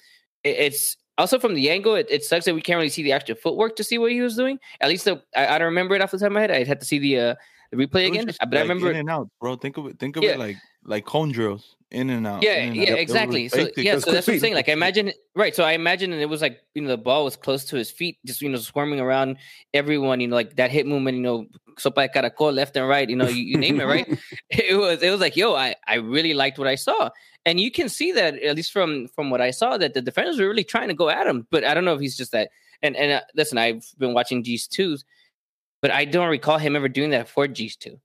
[0.45, 1.95] It, it's also from the angle.
[1.95, 4.37] It, sucks that we can't really see the actual footwork to see what he was
[4.37, 4.59] doing.
[4.81, 6.51] At least the, I, I don't remember it off the top of my head.
[6.51, 7.35] I'd have to see the uh,
[7.71, 8.27] the replay again.
[8.27, 9.57] just, But I remember in and out, bro.
[9.57, 9.99] Think of it.
[9.99, 10.33] Think of Yeah.
[10.33, 12.43] it like like cone drills, in and out.
[12.43, 12.99] Yeah, and yeah, out.
[12.99, 13.49] Exactly.
[13.49, 14.55] So yeah, That's so that's what I'm saying.
[14.55, 15.55] Like I imagine, right?
[15.57, 18.19] So I imagine it was like you know the ball was close to his feet,
[18.27, 19.39] just you know swarming around
[19.73, 20.21] everyone.
[20.21, 21.17] You know, like that hit movement.
[21.17, 21.47] You know,
[21.79, 23.09] sopa de caracol left and right.
[23.09, 24.07] You know, you, you name it, right?
[24.51, 27.09] It was it was like yo, I I really liked what I saw,
[27.47, 30.39] and you can see that at least from from what I saw that the defenders
[30.39, 31.47] were really trying to go at him.
[31.51, 32.51] But I don't know if he's just that.
[32.83, 35.05] And and uh, listen, I've been watching G's twos,
[35.81, 37.99] but I don't recall him ever doing that for G's two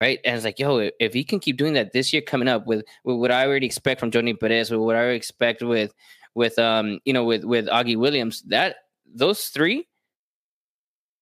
[0.00, 0.18] right?
[0.24, 2.84] And it's like, yo, if- he can keep doing that this year coming up with,
[3.04, 5.92] with what I already expect from Joni Perez, with what I already expect with
[6.34, 8.76] with um, you know, with with Augie Williams, that
[9.06, 9.86] those three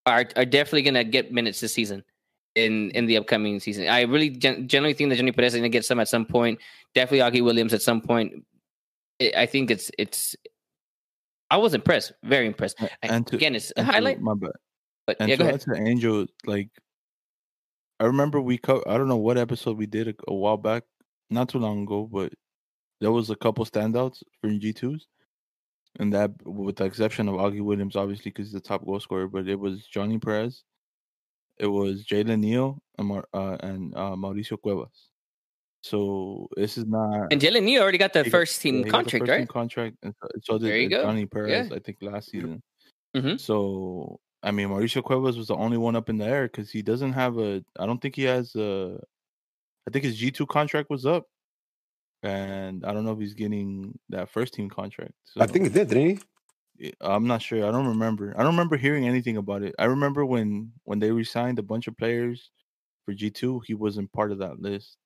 [0.06, 2.02] are are definitely gonna get minutes this season
[2.54, 3.88] in in the upcoming season.
[3.88, 6.58] I really gen- generally think that Joni Perez is gonna get some at some point.
[6.94, 8.44] Definitely Augie Williams at some point.
[9.20, 10.34] I I think it's it's.
[11.50, 12.78] I was impressed, very impressed.
[13.02, 14.52] And to, Again, it's a and to- highlight, my bad.
[15.06, 15.60] but And yeah, go to ahead.
[15.60, 16.70] to Angel, like
[18.02, 20.82] I remember we co- I don't know what episode we did a, a while back,
[21.30, 22.32] not too long ago, but
[23.00, 25.06] there was a couple standouts for G twos,
[26.00, 29.28] and that with the exception of Augie Williams, obviously because he's the top goal scorer,
[29.28, 30.64] but it was Johnny Perez,
[31.58, 35.10] it was Jalen Neal, and Mar- uh, and uh, Mauricio Cuevas.
[35.84, 39.22] So this is not And Jalen Neal already got the he first team yeah, contract,
[39.22, 39.38] first right?
[39.38, 41.02] team contract, and so, so did There you uh, go.
[41.04, 42.60] Johnny Perez, I think last season.
[43.14, 43.38] Mhm.
[43.38, 46.82] So I mean, Mauricio Cuevas was the only one up in the air because he
[46.82, 47.64] doesn't have a.
[47.78, 48.98] I don't think he has a.
[49.86, 51.26] I think his G two contract was up,
[52.22, 55.12] and I don't know if he's getting that first team contract.
[55.24, 56.20] So I think it did, didn't
[56.78, 56.92] he?
[57.00, 57.66] I'm not sure.
[57.66, 58.34] I don't remember.
[58.36, 59.74] I don't remember hearing anything about it.
[59.78, 62.50] I remember when when they resigned a bunch of players
[63.04, 64.96] for G two, he wasn't part of that list.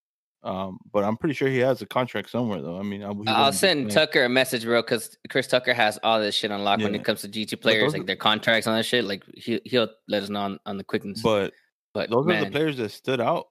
[0.46, 2.78] Um, but I'm pretty sure he has a contract somewhere though.
[2.78, 6.36] I mean, I, I'll send Tucker a message, bro, because Chris Tucker has all this
[6.36, 8.84] shit unlocked lock when it comes to G2 players, like are- their contracts and that
[8.84, 9.04] shit.
[9.04, 11.20] Like he he'll let us know on, on the quickness.
[11.20, 11.52] But,
[11.94, 13.48] But those are the players that stood out,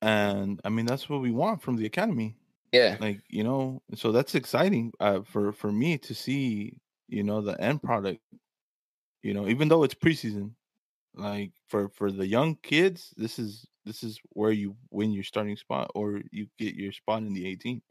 [0.00, 2.34] and I mean that's what we want from the academy.
[2.72, 7.42] yeah, like you know so that's exciting uh, for for me to see you know
[7.42, 8.20] the end product
[9.22, 10.52] you know even though it's preseason
[11.14, 15.56] like for for the young kids this is this is where you win your starting
[15.56, 17.82] spot or you get your spot in the 18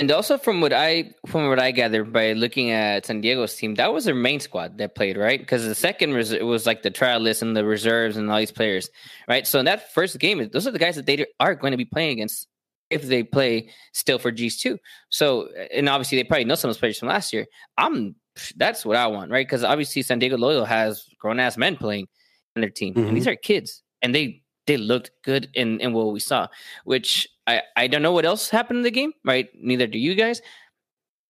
[0.00, 3.74] and also from what I from what I gathered by looking at San Diego's team,
[3.74, 5.38] that was their main squad that played, right?
[5.38, 8.38] Because the second res- it was like the trial list and the reserves and all
[8.38, 8.88] these players,
[9.28, 9.46] right?
[9.46, 11.84] So in that first game, those are the guys that they are going to be
[11.84, 12.48] playing against
[12.88, 14.78] if they play still for G's two.
[15.10, 17.44] So and obviously they probably know some of those players from last year.
[17.76, 18.16] I'm
[18.56, 19.46] that's what I want, right?
[19.46, 22.08] Because obviously San Diego Loyal has grown ass men playing
[22.56, 23.14] on their team, and mm-hmm.
[23.16, 26.48] these are kids, and they they looked good in in what we saw.
[26.84, 29.48] Which I I don't know what else happened in the game, right?
[29.54, 30.40] Neither do you guys.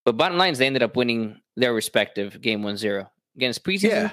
[0.04, 3.82] But bottom line is they ended up winning their respective game 1-0 against preseason.
[3.82, 4.10] Yeah.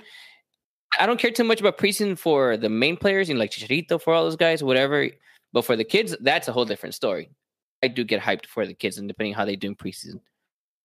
[1.00, 4.02] I don't care too much about preseason for the main players, you know, like Chicharito
[4.02, 5.10] for all those guys, whatever.
[5.54, 7.30] But for the kids, that's a whole different story.
[7.84, 10.20] I do get hyped for the kids, and depending how they do in preseason.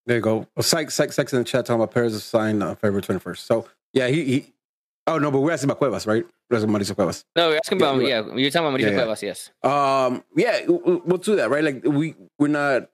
[0.07, 0.47] There you go.
[0.57, 3.39] Oh, Sykes, Sykes, Sykes in the chat talking about Perez is signed uh, February 21st.
[3.39, 4.53] So, yeah, he, he.
[5.07, 6.25] Oh, no, but we're asking about Cuevas, right?
[6.49, 7.25] We're asking about Mauricio Cuevas.
[7.35, 8.97] No, we're asking Yeah, about yeah, you're talking about Mauricio Yeah, yeah.
[8.97, 9.51] Cuevas, yes.
[9.63, 11.65] Um, yeah, we'll do that, right?
[11.65, 12.89] Like we we're not.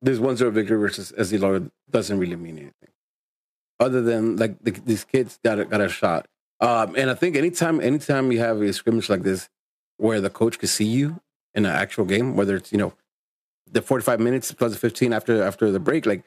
[0.00, 2.90] This one zero victory versus SD Loyal doesn't really mean anything,
[3.80, 6.26] other than like the, these kids got a, got a shot.
[6.60, 9.48] Um, and I think anytime anytime you have a scrimmage like this,
[9.96, 11.20] where the coach could see you
[11.54, 12.92] in an actual game, whether it's you know
[13.68, 16.22] the forty five minutes plus the fifteen after after the break, like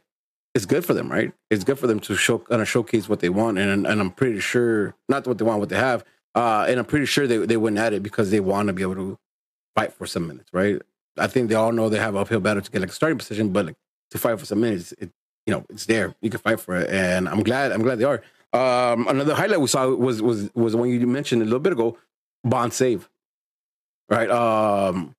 [0.54, 1.32] it's good for them, right?
[1.50, 4.12] It's good for them to show kind of showcase what they want, and and I'm
[4.12, 6.04] pretty sure not what they want, what they have.
[6.34, 8.84] Uh, and I'm pretty sure they, they went at it because they want to be
[8.84, 9.20] able to
[9.76, 10.82] fight for some minutes, right?
[11.18, 13.50] I think they all know they have uphill battle to get like a starting position,
[13.50, 13.76] but like
[14.12, 15.12] to fight for some minutes, it
[15.46, 16.16] you know it's there.
[16.22, 18.22] You can fight for it, and I'm glad I'm glad they are.
[18.54, 21.98] Um, another highlight we saw was was was one you mentioned a little bit ago,
[22.44, 23.10] Bond save.
[24.10, 24.30] Right.
[24.30, 25.16] Um,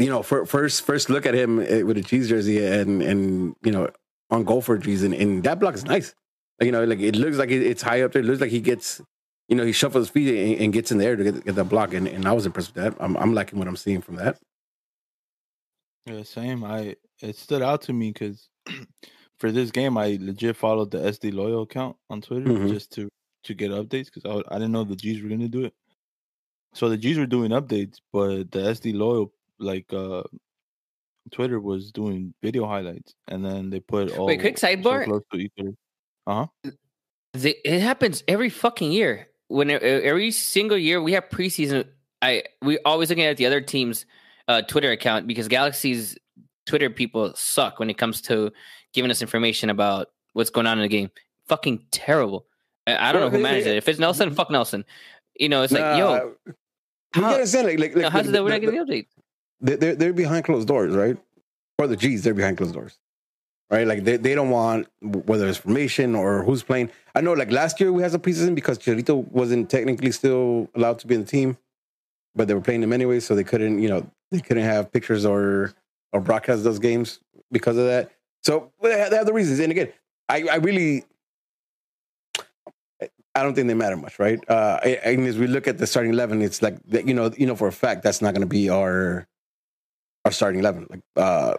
[0.00, 3.54] you know, for, first first look at him eh, with a cheese jersey and and
[3.62, 3.90] you know
[4.30, 6.14] on Gopher jersey, and, and that block is nice.
[6.58, 8.22] Like, you know, like it looks like it's high up there.
[8.22, 9.00] It looks like he gets,
[9.48, 11.64] you know, he shuffles his feet and, and gets in there to get, get that
[11.64, 12.94] block, and, and I was impressed with that.
[13.00, 14.38] I'm I'm liking what I'm seeing from that.
[16.06, 16.64] Yeah, same.
[16.64, 18.48] I it stood out to me because
[19.38, 22.68] for this game, I legit followed the SD Loyal account on Twitter Mhm.
[22.70, 23.08] just to
[23.44, 25.74] to get updates because I, I didn't know the G's were gonna do it.
[26.74, 30.22] So the G's were doing updates, but the SD Loyal like uh
[31.30, 35.04] Twitter was doing video highlights, and then they put all Wait, quick so sidebar.
[35.04, 36.48] close to each other.
[37.34, 39.28] The, it happens every fucking year.
[39.48, 41.86] When every single year we have preseason,
[42.22, 44.06] I we always looking at the other team's
[44.48, 46.16] uh, Twitter account because Galaxy's
[46.66, 48.52] Twitter people suck when it comes to
[48.94, 51.10] giving us information about what's going on in the game.
[51.48, 52.46] Fucking terrible.
[52.86, 53.76] I, I don't know who manages it.
[53.76, 54.84] If it's Nelson, fuck Nelson.
[55.36, 56.34] You know, it's like, yo,
[57.12, 58.44] how- gotta like, like, like how's the- that?
[58.44, 59.06] We're not getting the update.
[59.60, 61.16] They- they're they're behind closed doors, right?
[61.78, 62.98] Or the G's, they're behind closed doors,
[63.70, 63.86] right?
[63.86, 66.90] Like they, they don't want whether it's formation or who's playing.
[67.14, 70.98] I know, like last year we had some preseason because Chirito wasn't technically still allowed
[71.00, 71.56] to be in the team,
[72.34, 75.24] but they were playing them anyway, so they couldn't, you know, they couldn't have pictures
[75.24, 75.72] or
[76.12, 77.20] or broadcast those games
[77.52, 78.10] because of that.
[78.42, 79.58] So they have, they have the reasons.
[79.60, 79.92] And again,
[80.28, 81.04] I, I really.
[83.34, 84.40] I don't think they matter much, right?
[84.50, 87.54] Uh, and as we look at the starting eleven, it's like you know, you know
[87.54, 89.26] for a fact that's not going to be our
[90.24, 90.86] our starting eleven.
[90.90, 91.54] Like uh,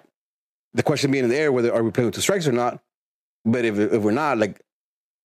[0.74, 2.82] the question being in the air, whether are we playing with two strikes or not?
[3.45, 4.62] But if if we're not, like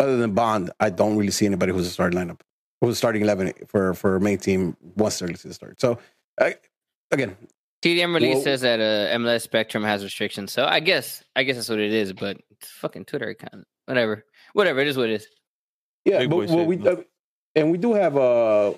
[0.00, 2.40] other than Bond, I don't really see anybody who's a starting lineup,
[2.80, 5.80] who's starting eleven for for main team once they're to start.
[5.80, 5.98] So
[6.40, 6.56] I,
[7.10, 7.36] again,
[7.82, 11.56] TDM release Well- says that uh, MLS Spectrum has restrictions, so I guess I guess
[11.56, 12.12] that's what it is.
[12.12, 14.80] But it's fucking Twitter account, whatever, whatever.
[14.80, 15.26] It is what it is.
[16.04, 16.96] yeah, Big but well, we uh,
[17.54, 18.72] and we do have uh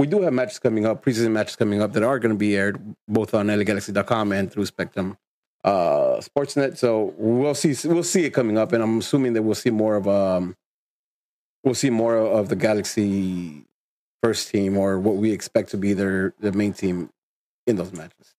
[0.00, 2.56] we do have matches coming up, preseason matches coming up that are going to be
[2.56, 5.18] aired both on LAGalaxy.com and through Spectrum
[5.62, 6.78] uh Sportsnet.
[6.78, 9.96] So we'll see we'll see it coming up, and I'm assuming that we'll see more
[9.96, 10.56] of um
[11.62, 13.66] we'll see more of the Galaxy
[14.22, 17.10] first team or what we expect to be their the main team
[17.66, 18.34] in those matches.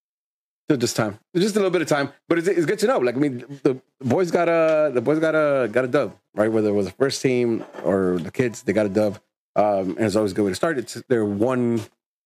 [0.67, 2.97] So just time, just a little bit of time, but it's, it's good to know.
[2.97, 6.52] Like I mean, the boys got a the boys got a got a dub, right?
[6.52, 9.19] Whether it was the first team or the kids, they got a dub,
[9.55, 10.77] um, and it's always a good way to start.
[10.77, 11.81] It's they're one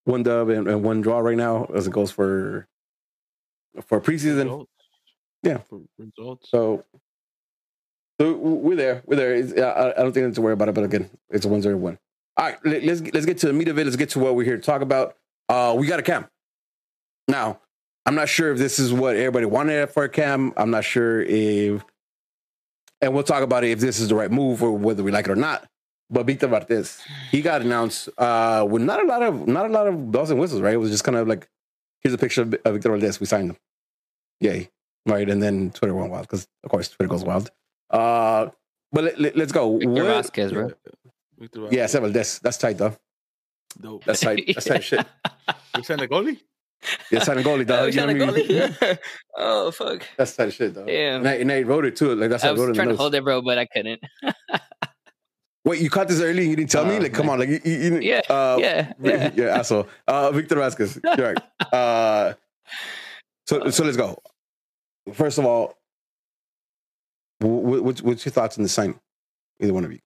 [0.06, 2.68] one dub and, and one draw right now as it goes for
[3.88, 4.44] for preseason.
[4.44, 4.72] Results.
[5.44, 5.58] Yeah.
[5.70, 6.50] For results.
[6.50, 6.86] So,
[8.20, 9.04] so we're there.
[9.06, 9.36] We're there.
[9.36, 10.76] It's, I, I don't think I need to worry about it.
[10.76, 12.00] But again, it's a one zero one.
[12.38, 13.86] All right, let, let's let's get to the meat of it.
[13.86, 15.16] Let's get to what we're here to talk about.
[15.48, 16.28] Uh, we got a cam.
[17.28, 17.60] Now,
[18.06, 20.54] I'm not sure if this is what everybody wanted for a cam.
[20.58, 21.84] I'm not sure if,
[23.02, 25.26] and we'll talk about it if this is the right move or whether we like
[25.28, 25.68] it or not.
[26.10, 29.88] But Victor Martez, he got announced uh, with not a lot of not a lot
[29.88, 30.62] of bells and whistles.
[30.62, 30.74] Right?
[30.76, 31.48] It was just kind of like,
[32.02, 33.20] here's a picture of of Victor Martez.
[33.20, 33.58] We signed him.
[34.40, 34.70] Yay!
[35.08, 37.50] Right, and then Twitter went wild because of course Twitter goes wild.
[37.90, 38.50] Uh,
[38.92, 39.78] but let, let, us go.
[39.78, 40.72] Victor What- Vasquez, bro.
[41.38, 41.92] Victor yeah, Vasquez.
[41.92, 42.12] several.
[42.12, 42.96] That's that's tight though.
[43.80, 44.04] Dope.
[44.06, 44.44] That's tight.
[44.54, 45.06] That's tight shit.
[45.76, 46.40] We signed a goalie?
[47.12, 47.86] Yeah, a goalie, Oh, dog.
[47.88, 48.46] he's You know what I mean?
[48.48, 48.98] goalie.
[49.38, 50.04] oh fuck!
[50.18, 50.86] That's tight shit, though.
[50.88, 51.18] Yeah.
[51.18, 52.16] And I, and I wrote it too.
[52.16, 52.70] Like that's how I I, was wrote it.
[52.70, 54.02] in trying to hold it, bro, but I couldn't.
[55.66, 56.96] Wait, you caught this early and you didn't tell me?
[56.98, 57.34] Oh, Like, come man.
[57.34, 59.32] on, like, you, you, you- Yeah, uh, yeah, Vi- yeah.
[59.36, 59.88] yeah, asshole.
[60.08, 61.00] Uh, Victor Vasquez.
[61.18, 61.38] You're right.
[61.74, 62.34] Uh,
[63.48, 64.18] so, so let's go.
[65.14, 65.76] First of all,
[67.42, 69.00] wh- wh- what's, what's your thoughts on the sign?
[69.60, 70.00] Either one of you.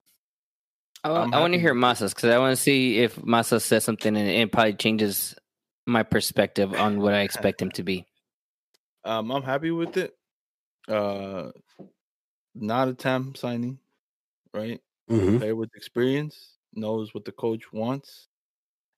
[1.03, 4.15] I, I'm want to hear Masas because I want to see if Masa says something
[4.17, 5.35] and it probably changes
[5.87, 8.05] my perspective on what I expect him to be.
[9.05, 10.13] Um, I'm happy with it.
[10.87, 11.51] Uh,
[12.55, 13.79] not a TAM signing,
[14.53, 14.81] right?
[15.09, 15.39] Mm-hmm.
[15.39, 18.27] Player with experience knows what the coach wants,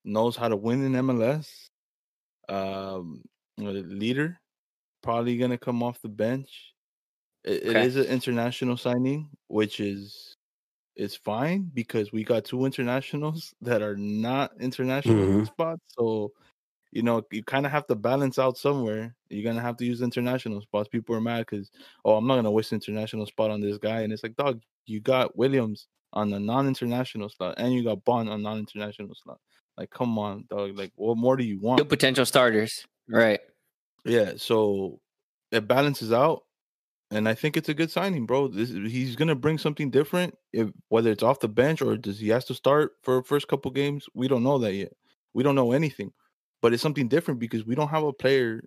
[0.04, 1.70] knows how to win in MLS.
[2.48, 3.24] Um,
[3.58, 4.40] leader,
[5.02, 6.74] probably gonna come off the bench.
[7.44, 7.84] It, it Okay.
[7.84, 10.36] is an international signing, which is
[10.96, 15.46] is fine because we got two internationals that are not international Mhm.
[15.46, 15.82] spots.
[15.98, 16.32] So,
[16.92, 19.16] you know, you kind of have to balance out somewhere.
[19.30, 20.88] You're gonna have to use international spots.
[20.88, 21.70] People are mad because,
[22.04, 24.02] oh, I'm not gonna waste international spot on this guy.
[24.02, 28.28] And it's like, dog, you got Williams on the non-international slot, and you got Bond
[28.28, 29.38] on non-international slot.
[29.76, 30.76] Like, come on, dog.
[30.76, 31.78] Like, what more do you want?
[31.78, 33.40] Two potential starters, right?
[34.04, 35.00] Yeah, so
[35.50, 36.42] it balances out,
[37.10, 38.48] and I think it's a good signing, bro.
[38.48, 40.34] This he's gonna bring something different.
[40.52, 43.70] If whether it's off the bench or does he has to start for first couple
[43.70, 44.92] games, we don't know that yet.
[45.34, 46.12] We don't know anything,
[46.60, 48.62] but it's something different because we don't have a player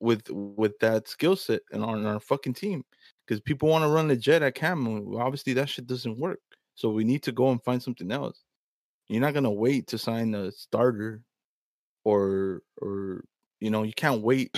[0.00, 2.84] with with that skill set in our, our fucking team.
[3.26, 4.86] because people want to run the jet at Cam.
[5.16, 6.40] Obviously, that shit doesn't work.
[6.74, 8.42] So we need to go and find something else.
[9.08, 11.22] You're not gonna wait to sign a starter,
[12.04, 13.24] or or
[13.60, 14.56] you know you can't wait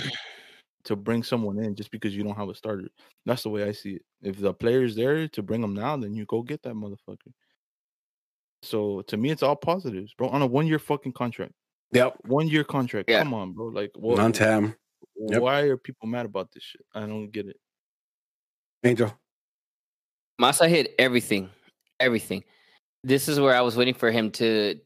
[0.85, 2.89] to bring someone in just because you don't have a starter.
[3.25, 4.03] That's the way I see it.
[4.23, 7.33] If the player's there to bring them now, then you go get that motherfucker.
[8.63, 10.29] So to me, it's all positives, bro.
[10.29, 11.53] On a one year fucking contract.
[11.93, 12.17] Yep.
[12.27, 13.11] One year contract.
[13.11, 13.23] Yeah.
[13.23, 13.67] Come on, bro.
[13.67, 14.75] Like what Non tam.
[15.17, 15.41] Yep.
[15.41, 16.85] why are people mad about this shit?
[16.95, 17.57] I don't get it.
[18.85, 19.17] Angel.
[20.41, 21.51] Masa hit everything,
[22.03, 22.45] everything.
[23.05, 24.79] This is where I was waiting for him to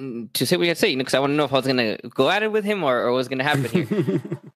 [0.00, 1.44] mm, to say what he had to say, you know, because I want to know
[1.44, 4.20] if I was gonna go at it with him or, or what's gonna happen here.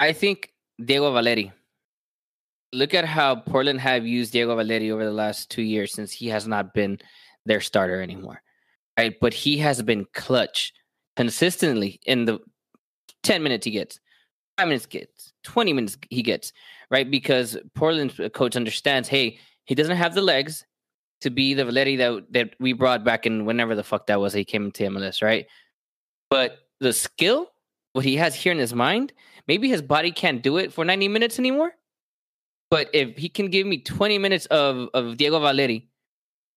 [0.00, 0.52] I think
[0.82, 1.52] Diego Valeri.
[2.72, 6.28] Look at how Portland have used Diego Valeri over the last two years since he
[6.28, 6.98] has not been
[7.46, 8.42] their starter anymore.
[8.98, 9.14] Right.
[9.20, 10.72] But he has been clutch
[11.16, 12.40] consistently in the
[13.22, 14.00] 10 minutes he gets,
[14.58, 16.52] five minutes gets, 20 minutes he gets,
[16.90, 17.10] right?
[17.10, 20.64] Because Portland's coach understands, hey, he doesn't have the legs
[21.20, 24.32] to be the Valeri that, that we brought back in whenever the fuck that was
[24.32, 25.46] he came into MLS, right?
[26.30, 27.50] But the skill,
[27.92, 29.12] what he has here in his mind,
[29.48, 31.72] maybe his body can't do it for 90 minutes anymore.
[32.70, 35.88] But if he can give me 20 minutes of, of Diego Valeri,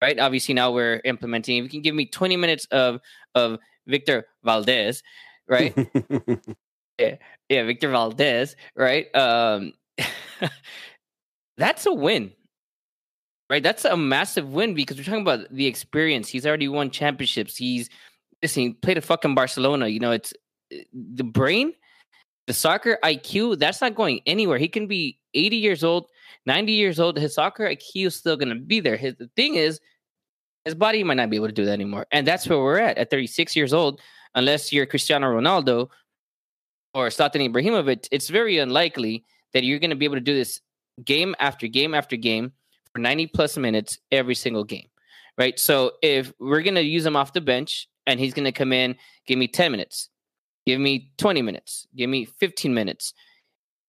[0.02, 0.18] right?
[0.18, 1.58] Obviously now we're implementing.
[1.58, 3.00] If he can give me 20 minutes of
[3.34, 5.02] of Victor Valdez,
[5.48, 5.74] right?
[6.98, 7.16] yeah,
[7.48, 9.14] Victor Valdez, right?
[9.14, 9.72] Um
[11.56, 12.32] that's a win.
[13.50, 13.62] Right?
[13.62, 16.28] That's a massive win because we're talking about the experience.
[16.28, 17.56] He's already won championships.
[17.56, 17.90] He's
[18.42, 19.88] listen, he played a fucking Barcelona.
[19.88, 20.32] You know, it's
[20.70, 21.72] the brain,
[22.46, 24.56] the soccer IQ, that's not going anywhere.
[24.56, 26.06] He can be 80 years old,
[26.46, 27.18] 90 years old.
[27.18, 28.96] His soccer IQ is still gonna be there.
[28.96, 29.80] His the thing is
[30.64, 32.06] his body might not be able to do that anymore.
[32.12, 34.00] And that's where we're at at 36 years old,
[34.34, 35.88] unless you're Cristiano Ronaldo
[36.94, 40.60] or Zlatan Ibrahimovic, it's very unlikely that you're going to be able to do this
[41.04, 42.52] game after game after game
[42.92, 44.88] for 90 plus minutes every single game,
[45.38, 45.58] right?
[45.58, 48.72] So if we're going to use him off the bench and he's going to come
[48.72, 50.08] in, give me 10 minutes,
[50.66, 53.14] give me 20 minutes, give me 15 minutes.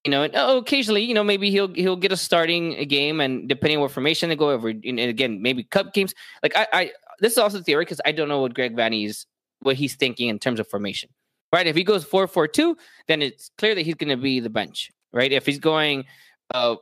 [0.04, 3.48] You know, and oh, occasionally, you know, maybe he'll he'll get a starting game, and
[3.48, 6.16] depending on what formation they go over, and again, maybe cup games.
[6.42, 9.28] Like I, I this is also theory because I don't know what Greg Vanney's
[9.60, 11.12] what he's thinking in terms of formation
[11.52, 11.68] right?
[11.68, 14.50] If he goes four four two, then it's clear that he's going to be the
[14.50, 15.32] bench, right?
[15.32, 16.06] If he's going
[16.54, 16.76] uh,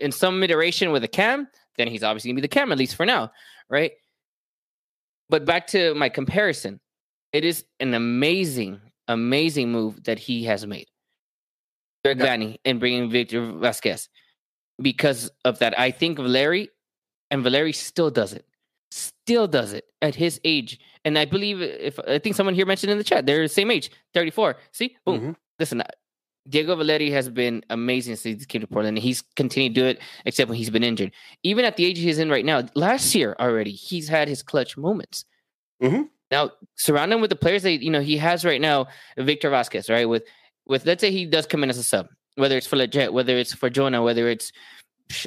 [0.00, 2.96] in some iteration with a cam, then he's obviously to be the cam at least
[2.96, 3.30] for now,
[3.68, 3.92] right?
[5.28, 6.80] But back to my comparison,
[7.32, 10.86] it is an amazing, amazing move that he has made.
[12.04, 14.10] Vanney, in bringing Victor Vasquez.
[14.80, 16.68] Because of that, I think Valeri
[17.30, 18.44] and Valeri still does it
[18.94, 20.78] still does it at his age.
[21.04, 23.70] And I believe if I think someone here mentioned in the chat, they're the same
[23.70, 24.56] age, 34.
[24.72, 25.20] See, boom.
[25.20, 25.30] Mm-hmm.
[25.58, 25.82] Listen,
[26.48, 28.96] Diego Valeri has been amazing since he came to Portland.
[28.96, 31.12] And he's continued to do it, except when he's been injured.
[31.42, 34.76] Even at the age he's in right now, last year already, he's had his clutch
[34.76, 35.24] moments.
[35.82, 36.02] Mm-hmm.
[36.30, 39.88] Now, surround him with the players that you know he has right now, Victor Vasquez,
[39.88, 40.08] right?
[40.08, 40.24] With
[40.66, 43.36] with let's say he does come in as a sub, whether it's for Lletget, whether
[43.36, 44.52] it's for Jonah, whether it's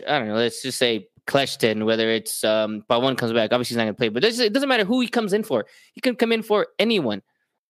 [0.08, 3.78] I don't know, let's just say Kljestan, whether it's um one comes back, obviously he's
[3.78, 5.66] not gonna play, but it doesn't matter who he comes in for.
[5.94, 7.22] He can come in for anyone,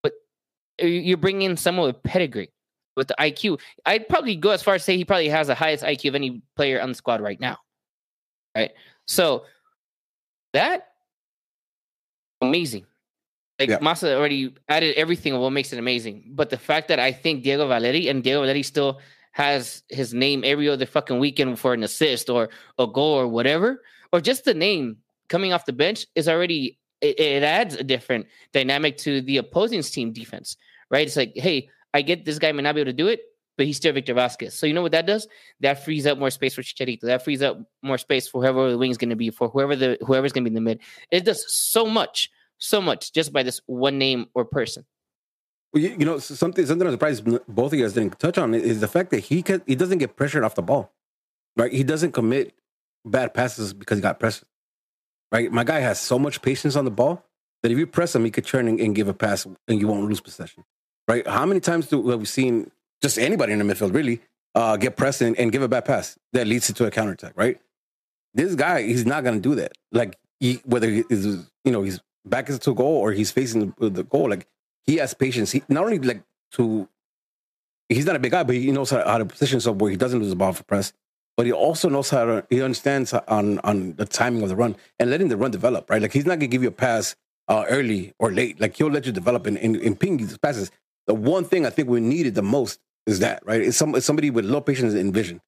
[0.02, 0.14] but
[0.80, 2.52] you're bringing in someone with pedigree,
[2.98, 3.62] with the IQ.
[3.86, 6.42] I'd probably go as far as say he probably has the highest IQ of any
[6.58, 7.58] player on the squad right now,
[8.56, 8.72] right?
[9.06, 9.46] So
[10.54, 10.90] that
[12.42, 12.86] amazing.
[13.60, 13.80] Like yeah.
[13.80, 17.44] Masa already added everything of what makes it amazing, but the fact that I think
[17.44, 19.00] Diego Valeri and Diego Valeri still
[19.32, 23.82] has his name every other fucking weekend for an assist or a goal or whatever,
[24.12, 24.98] or just the name
[25.30, 29.82] coming off the bench is already it, it adds a different dynamic to the opposing
[29.84, 30.58] team defense,
[30.90, 31.06] right?
[31.06, 33.22] It's like, hey, I get this guy may not be able to do it,
[33.58, 34.54] but he's still Victor Vasquez.
[34.54, 35.28] So you know what that does?
[35.62, 37.02] That frees up more space for Chicharito.
[37.02, 39.76] That frees up more space for whoever the wing is going to be, for whoever
[39.76, 40.80] the whoever's going to be in the mid.
[41.10, 42.30] It does so much,
[42.60, 44.86] so much just by this one name or person.
[45.74, 48.54] Well, you, you, know, something something I'm surprised both of you guys didn't touch on
[48.54, 50.94] is the fact that he can, he doesn't get pressured off the ball,
[51.58, 51.72] right?
[51.72, 52.54] He doesn't commit
[53.04, 54.44] bad passes because he got pressed,
[55.32, 55.52] right?
[55.52, 57.26] My guy has so much patience on the ball
[57.64, 59.88] that if you press him, he could turn and, and give a pass and you
[59.88, 60.64] won't lose possession,
[61.08, 61.26] right?
[61.28, 64.22] How many times do have we seen just anybody in the midfield really
[64.56, 67.34] uh, get pressed and, and, give a bad pass that leads to a counter attack,
[67.36, 67.60] right?
[68.34, 69.74] This guy, he's not going to do that.
[69.92, 73.90] Like he, whether he's you know he's back into a goal or he's facing the,
[73.90, 74.48] the goal, like
[74.86, 75.52] he has patience.
[75.52, 76.88] He not only like to
[77.90, 79.98] he's not a big guy, but he knows how, how to position himself where he
[79.98, 80.94] doesn't lose the ball for press.
[81.36, 84.76] But he also knows how to he understands on on the timing of the run
[85.00, 86.02] and letting the run develop, right?
[86.02, 87.16] Like he's not gonna give you a pass
[87.48, 88.60] uh, early or late.
[88.60, 90.72] Like he'll let you develop and, and, and ping these passes.
[91.08, 93.62] The one thing I think we needed the most is that, right?
[93.62, 95.42] It's some it's somebody with low patience and vision.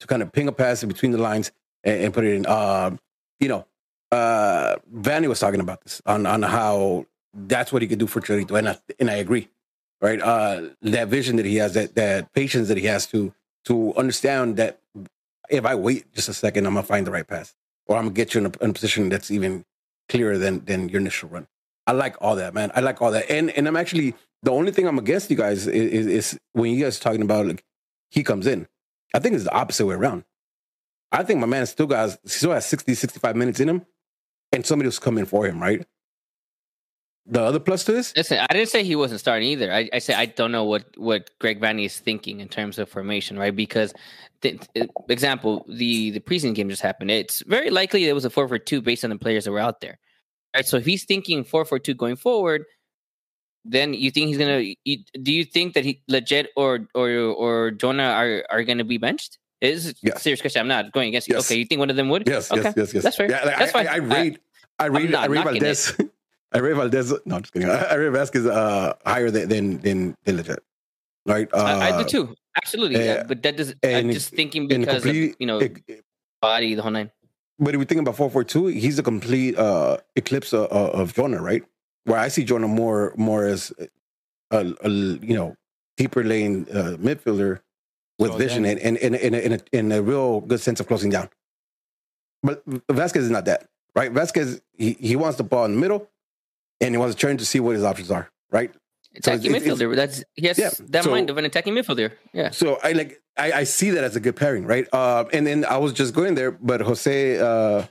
[0.00, 1.52] to kind of ping a pass in between the lines
[1.84, 2.46] and, and put it in.
[2.46, 2.96] Uh,
[3.40, 3.66] you know,
[4.12, 8.20] uh, Vanney was talking about this on on how that's what he could do for
[8.20, 9.48] Chicharito, and I, and I agree,
[10.00, 10.20] right?
[10.20, 13.34] Uh, that vision that he has, that that patience that he has to
[13.66, 14.80] to understand that
[15.50, 17.54] if I wait just a second, I'm gonna find the right pass,
[17.86, 19.64] or I'm gonna get you in a, in a position that's even
[20.08, 21.46] clearer than than your initial run.
[21.86, 22.72] I like all that, man.
[22.74, 25.66] I like all that, and and I'm actually the only thing I'm against you guys
[25.66, 27.64] is, is, is when you guys talking about like
[28.10, 28.66] he comes in.
[29.14, 30.24] I think it's the opposite way around.
[31.12, 33.86] I think my man still got still has 60, 65 minutes in him,
[34.52, 35.86] and somebody was coming for him, right?
[37.28, 39.72] The other plus to this, Listen, I didn't say he wasn't starting either.
[39.72, 43.36] I, I I don't know what what Greg Vanney is thinking in terms of formation,
[43.36, 43.54] right?
[43.54, 43.92] Because,
[44.42, 44.60] the,
[45.08, 47.10] example, the the preseason game just happened.
[47.10, 49.58] It's very likely it was a four for two based on the players that were
[49.58, 49.98] out there,
[50.54, 50.64] right?
[50.64, 52.64] So if he's thinking four for two going forward,
[53.68, 54.74] then you think he's gonna?
[54.84, 58.98] You, do you think that he Lletget or or or Jonah are are gonna be
[58.98, 59.38] benched?
[59.60, 60.22] It is a Yes.
[60.22, 60.60] serious question.
[60.60, 61.34] I'm not going against you.
[61.34, 61.50] Yes.
[61.50, 62.28] Okay, you think one of them would?
[62.28, 62.62] yes, okay.
[62.62, 63.02] yes, yes, yes.
[63.04, 63.30] That's fair.
[63.30, 63.88] Yeah, like, That's I, fine.
[63.88, 64.38] I, I rate,
[64.78, 65.96] I rate, not I read Valdez.
[66.52, 67.12] I rate Valdez.
[67.24, 67.68] No, I'm just kidding.
[67.68, 70.58] I, I rate Vasquez uh, higher than than than, than Lletget,
[71.26, 71.48] right?
[71.52, 72.34] Uh, I, I do too.
[72.56, 72.96] Absolutely.
[72.96, 73.74] uh, yeah, but that does.
[73.82, 75.80] I'm just thinking because of you know it-
[76.42, 77.10] body the whole nine.
[77.58, 81.14] but if we think about four four two, he's a complete uh, eclipse of, of
[81.14, 81.62] Jonah, right?
[82.06, 83.72] Where I see Jonah more more as
[84.50, 85.56] a, a you know
[85.96, 87.60] deeper lane uh, midfielder
[88.18, 91.10] with So vision and and and and a, in a real good sense of closing
[91.10, 91.28] down.
[92.42, 94.12] But Vasquez is not that, right?
[94.12, 96.08] Vasquez he, he wants the ball in the middle,
[96.80, 98.72] and he wants to turn to see what his options are, right?
[99.22, 99.96] So Attacking it's- it's- midfielder.
[99.96, 102.12] That's he has Yeah, that so- mind of an attacking midfielder.
[102.32, 102.50] Yeah.
[102.50, 104.86] So I like I, I see that as a good pairing, right?
[104.92, 107.84] Uh, and then I was just going there, but Jose uh,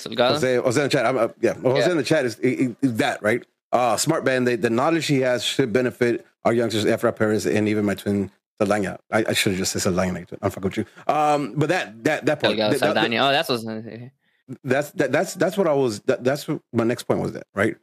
[0.00, 0.30] Salgado.
[0.30, 1.06] Jose, Jose in the chat.
[1.06, 1.90] I'm, uh, yeah, Jose Yeah.
[1.90, 3.44] in the chat is, is, is that right?
[3.72, 4.44] Uh, smart man.
[4.44, 8.30] The, the knowledge he has should benefit our youngsters, Efra parents and even my twin
[8.60, 8.98] Saldaña.
[9.10, 10.26] I, I should have just said Saldaña.
[10.42, 10.86] I'm fucking with you.
[11.12, 13.64] Um, but that that that part, Salgado, that- that- Oh, that's what's.
[14.62, 16.00] that's that, that's that's what I was.
[16.00, 17.32] That, that's what my next point was.
[17.32, 17.76] That right.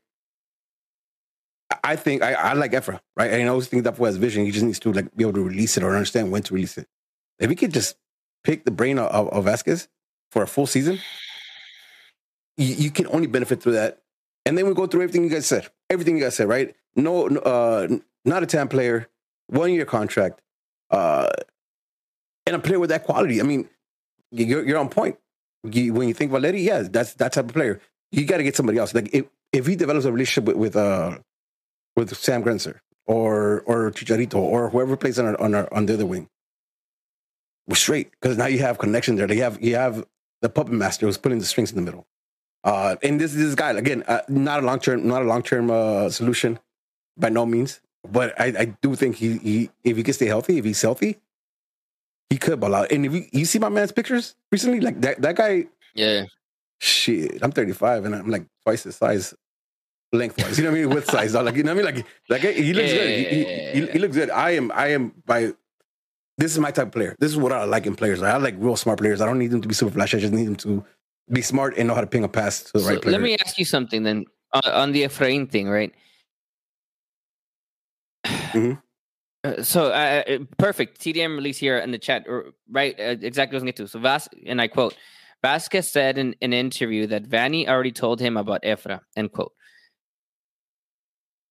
[1.84, 3.32] I- think I, I like Efra, right?
[3.32, 5.34] And I always think that for his vision, he just needs to like be able
[5.34, 6.88] to release it or understand when to release it.
[7.40, 7.96] If he could just
[8.44, 9.88] pick the brain of, of, of Vasquez
[10.32, 11.00] for a full season,
[12.62, 14.00] you, you can only benefit through that.
[14.46, 15.68] And then we go through everything you guys said.
[15.90, 16.76] Everything you guys said, right?
[16.96, 17.88] No, uh,
[18.26, 19.08] not a TAM player,
[19.48, 20.42] one year contract,
[20.90, 21.30] uh,
[22.46, 23.40] and a player with that quality.
[23.40, 23.70] I mean,
[24.32, 25.18] you're, you're on point.
[25.64, 27.82] You, when you think Valeri, yes, that's that type of player.
[28.12, 28.94] You got to get somebody else.
[28.94, 31.20] Like if, if he develops a relationship with with, uh,
[31.96, 35.94] with Sam Grandsir or or Chicharito or whoever plays on our, on our, on the
[35.94, 36.28] other wing,
[37.68, 39.32] we're straight because now you have connection there.
[39.32, 40.04] You have you have
[40.42, 42.08] the puppet master who's putting the strings in the middle.
[42.64, 45.72] Uh, and this this guy again, uh, not a long term, not a long term
[45.72, 46.60] uh, solution
[47.18, 47.82] by no means.
[48.10, 51.20] But I, I do think he, he if he can stay healthy, if he's healthy,
[52.30, 52.92] he could ball out.
[52.92, 56.26] And if you, you see my man's pictures recently, like that that guy, Yeah.
[56.80, 59.34] shit, I'm 35 and I'm like twice the size
[60.14, 60.58] lengthwise.
[60.58, 60.90] You know what I mean?
[60.96, 62.06] With size, like you know what I mean?
[62.30, 63.10] Like like he looks good.
[63.10, 64.30] He, he, he, he looks good.
[64.30, 65.54] I am I am by.
[66.38, 67.16] This is my type of player.
[67.20, 68.22] This is what I like in players.
[68.24, 69.22] I like real smart players.
[69.22, 70.18] I don't need them to be super flashy.
[70.18, 70.84] I just need them to
[71.32, 73.12] be smart and know how to ping a pass to the So right player.
[73.14, 75.94] let me ask you something then on, on the Efrain thing, right?
[78.26, 78.82] Mhm.
[79.44, 82.26] Uh, so uh, uh, perfect TDM release here in the chat,
[82.70, 83.00] right?
[83.00, 83.88] Uh, exactly what I was going to get to.
[83.88, 84.96] So Vas and I quote:
[85.42, 89.00] Vasquez said in an interview that Vanney already told him about Efra.
[89.16, 89.54] End quote.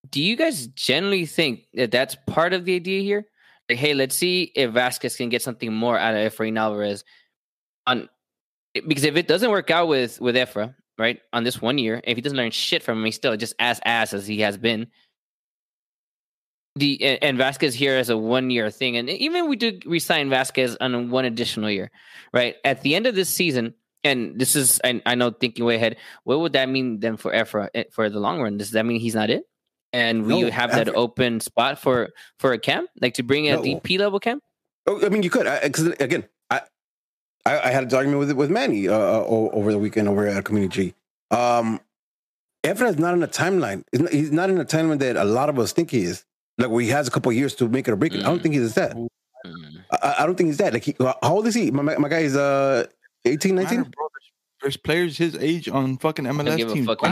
[0.09, 3.27] Do you guys generally think that that's part of the idea here?
[3.69, 7.05] Like, hey, let's see if Vasquez can get something more out of Efrain Alvarez
[7.87, 8.09] on
[8.75, 12.17] because if it doesn't work out with with Efra, right, on this one year, if
[12.17, 14.89] he doesn't learn shit from him, he's still just as ass as he has been.
[16.77, 20.31] The and, and Vasquez here as a one year thing, and even we did resign
[20.31, 21.91] Vasquez on one additional year,
[22.33, 22.57] right?
[22.65, 25.97] At the end of this season, and this is I, I know thinking way ahead.
[26.23, 28.57] What would that mean then for Efra eh, for the long run?
[28.57, 29.45] Does that mean he's not it?
[29.93, 33.57] And we No, have that open spot for for a camp, like to bring a
[33.57, 33.63] No.
[33.63, 34.45] DP level camp.
[34.87, 36.25] Oh, I mean, you could because again,
[37.47, 40.27] I, I I had a argument with with Manny uh, uh, over the weekend over
[40.27, 40.95] at Community
[41.31, 41.37] G.
[41.37, 41.81] Um,
[42.65, 43.85] Efra is not in a timeline.
[44.11, 46.25] He's not, in a timeline that a lot of us think he is.
[46.59, 48.21] Like where he has a couple of years to make it or break it.
[48.21, 48.43] I don't Mm.
[48.43, 48.95] think he's that.
[48.95, 49.09] Mm.
[49.91, 50.75] I, I don't think he's that.
[50.75, 51.71] Like, he, how old is he?
[51.71, 52.85] My, my guy is uh
[53.25, 53.79] 18, 19?
[53.79, 53.91] Matter.
[53.91, 54.11] There's-
[54.63, 56.87] There's players his age on fucking MLS give a teams.
[56.87, 56.99] fuck.
[57.03, 57.09] Ah,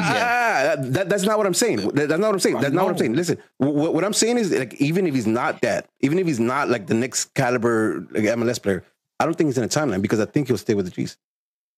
[0.76, 1.78] that, that- that's not what I'm saying.
[1.78, 2.60] That- that's not what I'm saying.
[2.60, 3.14] That's not what I'm saying.
[3.14, 6.40] Listen, what, what I'm saying is like even if he's not that, even if he's
[6.40, 8.84] not like the next caliber like, MLS player,
[9.20, 11.16] I don't think he's in a timeline because I think he'll stay with the G's.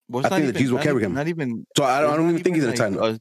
[0.09, 1.15] Well, I think the even- G's will carry even- him.
[1.15, 1.67] Not even.
[1.77, 3.15] So I don't, I don't even think he's in a timeline.
[3.17, 3.21] a-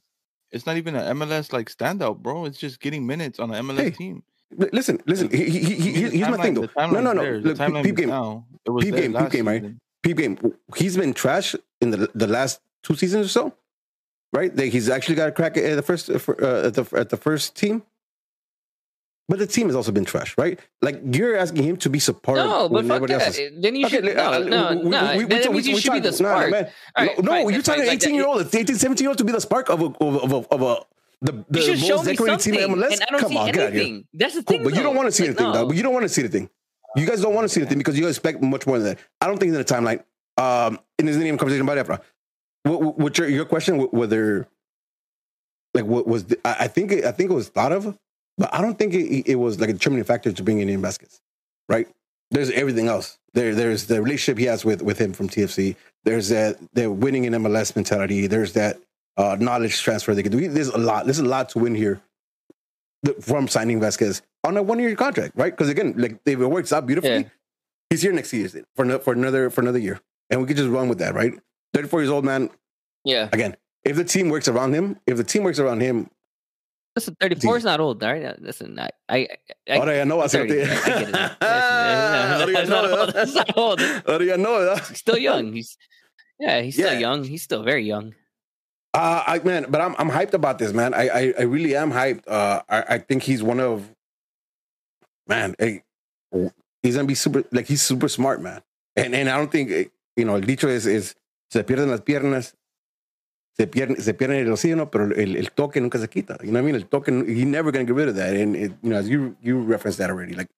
[0.52, 2.44] it's not even an MLS like standout, bro.
[2.44, 3.90] It's just getting minutes on an MLS Hey.
[3.90, 4.22] team.
[4.72, 5.30] listen, listen.
[5.30, 6.68] He, he, he, he, The here's my thing though.
[6.76, 7.22] No, no, no.
[7.40, 8.08] The Look, peep- timeline peep is game.
[8.08, 8.46] now.
[8.66, 9.64] It was Peep game, peep game, right?
[10.02, 10.38] Peep game.
[10.76, 13.54] He's been trash in the the last two seasons or so,
[14.32, 14.54] right?
[14.56, 16.14] That he's actually got a crack at the first uh,
[16.66, 17.84] at the at the first team.
[19.30, 20.58] But the team has also been trash, right?
[20.82, 22.44] Like you're asking him to be supportive.
[22.46, 23.22] No, but fuck that.
[23.22, 23.62] else is.
[23.62, 25.12] Then you should Okay, no, uh, no, we- we- no.
[25.16, 26.50] we- we That means you should be the no, no, spark.
[26.50, 26.64] man.
[26.96, 29.10] All right, no, fine, you're that's telling an Like, 18 year old, 18, 17 year
[29.10, 30.82] old to be the spark of a of, a- of, a-
[31.22, 32.92] the, the You should most decorated team in MLS.
[32.94, 33.82] and I don't Come see on, get out here.
[33.82, 34.04] anything.
[34.12, 34.64] That's the Cool, thing.
[34.64, 35.52] but you don't want to see Like, anything, no.
[35.52, 35.66] though.
[35.68, 36.50] But you don't want to see anything.
[36.96, 38.98] You guys don't want to see anything because you expect much more than that.
[39.20, 40.02] I don't think in the timeline.
[40.38, 42.00] Um, and there's even conversation about Efra.
[42.64, 43.78] What, what, what your your question?
[43.78, 44.48] Whether
[45.74, 47.96] like what was the, I I think I think it was thought of,
[48.40, 51.20] but I don't think it, it was like a determining factor to bringing in Vasquez,
[51.68, 51.86] right?
[52.32, 53.18] There's everything else.
[53.34, 55.76] There, there's the relationship he has with with him from TFC.
[56.04, 58.26] There's that the winning in MLS mentality.
[58.26, 58.78] There's that
[59.16, 60.48] uh, knowledge transfer they can do.
[60.48, 61.04] There's a lot.
[61.04, 62.00] There's a lot to win here
[63.20, 65.52] from signing Vasquez on a one year contract, right?
[65.52, 67.28] Because again, like if it works out beautifully, Yeah.
[67.90, 70.70] he's here next year for ano- for another for another year, and we could just
[70.70, 71.34] run with that, right?
[71.74, 72.50] Thirty four years old man.
[73.04, 73.28] Yeah.
[73.32, 76.10] Again, if the team works around him, if the team works around him,
[77.00, 78.24] Listen, 34 is not old, all right?
[78.24, 79.28] Uh, Listen, I, I,
[79.68, 80.46] I, ahora ya no va a ser.
[80.46, 80.62] 30.
[80.62, 81.14] I get it.
[81.40, 83.14] Ahora ya not old.
[83.14, 83.78] no, It's not old.
[83.80, 84.02] ¿verdad?
[84.08, 84.88] Ahora ya no, ¿verdad?
[84.88, 85.52] He's still young.
[85.52, 85.76] He's
[86.38, 86.98] yeah, he's still Yeah.
[86.98, 87.24] young.
[87.24, 88.14] He's still very young.
[88.92, 90.94] Uh, I man, but I'm I'm hyped about this, man.
[90.94, 92.24] I I, I really am hyped.
[92.26, 93.88] Uh, I, I think he's one of
[95.28, 95.54] man.
[95.58, 95.82] Hey,
[96.82, 98.62] he's gonna be super like he's super smart, man.
[98.96, 99.84] And and I don't think eh,
[100.16, 101.14] you know el dicho es es
[101.52, 102.54] se pierden las piernas,
[103.56, 106.38] se pierde se pierde el oxígeno, pero el, el toque nunca se quita.
[106.42, 106.74] You know what I mean?
[106.76, 108.34] El toque he never gonna get rid of that.
[108.34, 110.48] And it, you know, as you you referenced that already, like.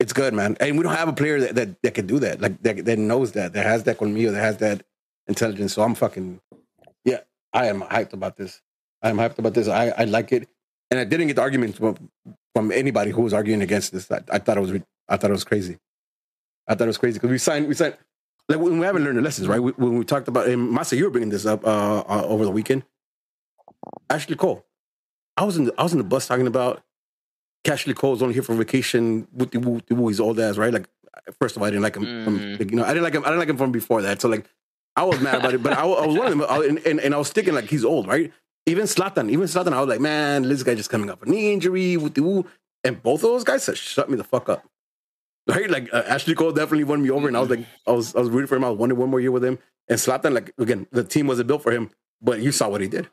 [0.00, 0.56] It's good, man.
[0.58, 2.98] And we don't have a player that, that, that can do that, like that, that
[2.98, 4.82] knows that, that has that colmillo, that has that
[5.28, 5.74] intelligence.
[5.74, 6.40] So I'm fucking,
[7.04, 7.20] yeah,
[7.52, 8.60] I am hyped about this.
[9.00, 9.68] I am hyped about this.
[9.68, 10.48] I, I like it,
[10.90, 12.10] and I didn't get the arguments from,
[12.52, 14.10] from anybody who was arguing against this.
[14.10, 14.72] I, I thought it was
[15.08, 15.78] I thought it was crazy.
[16.66, 17.96] I thought it was crazy because we signed we signed
[18.48, 19.60] like when we haven't learned the lessons, right?
[19.62, 22.44] We, when we talked about and Masa, you were bringing this up uh, uh, over
[22.44, 22.84] the weekend.
[24.10, 24.64] Ashley Cole,
[25.36, 26.82] I was in the, I was in the bus talking about
[27.66, 29.26] Ashley Cole's only here for vacation.
[29.32, 30.72] Wooty woo, wooty woo, he's old ass, right?
[30.72, 30.88] Like
[31.40, 32.24] first of all, I didn't like him.
[32.24, 32.58] From, Mm.
[32.58, 33.22] like, you know, I didn't like him.
[33.22, 34.20] I didn't like him from before that.
[34.20, 34.46] So like,
[34.96, 35.62] I was mad about it.
[35.62, 37.64] But I, I was one of them, I, and, and, and I was thinking like
[37.66, 38.32] he's old, right?
[38.66, 41.52] Even Zlatan, even Zlatan, I was like, man, this guy just coming up a knee
[41.52, 41.96] injury.
[41.96, 42.46] Wooty woo.
[42.84, 44.64] And both of those guys said, shut me the fuck up.
[45.48, 45.68] Right?
[45.68, 48.20] Like uh, Ashley Cole definitely won me over, and I was like, I was I
[48.20, 48.64] was rooting for him.
[48.64, 49.58] I wanted one more year with him.
[49.88, 51.90] And Zlatan, like again, the team wasn't built for him,
[52.20, 53.08] but you saw what he did.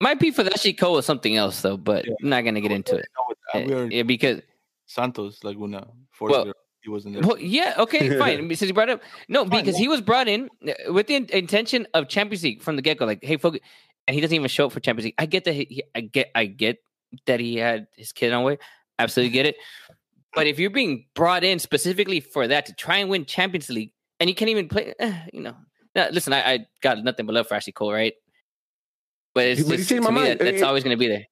[0.00, 2.12] Might be for that shit Cole was something else though, but Yeah.
[2.22, 3.06] I'm not gonna get into it.
[3.54, 4.42] No, we Uh, Yeah, because
[4.86, 5.86] Santos Laguna.
[6.12, 6.52] For Well,
[6.82, 7.22] he wasn't there.
[7.26, 8.46] well, yeah, okay, fine.
[8.54, 11.30] Since you brought it up, no, because he was brought in uh, with the in-
[11.32, 13.06] intention of Champions League from the get go.
[13.06, 13.60] Like, hey, focus,
[14.06, 15.14] and he doesn't even show up for Champions League.
[15.16, 15.54] I get that.
[15.54, 16.76] He, he- I get, I get
[17.26, 18.58] that he had his kid on the way.
[18.98, 19.56] Absolutely get it.
[20.34, 23.92] But if you're being brought in specifically for that to try and win Champions League,
[24.20, 25.54] and you can't even play, eh, you know.
[25.94, 28.14] Now, listen, I, I got nothing but love for Ashley Cole, right?
[29.34, 30.26] But it's But just, to me, mind.
[30.26, 31.26] that, that's And- always going to be there.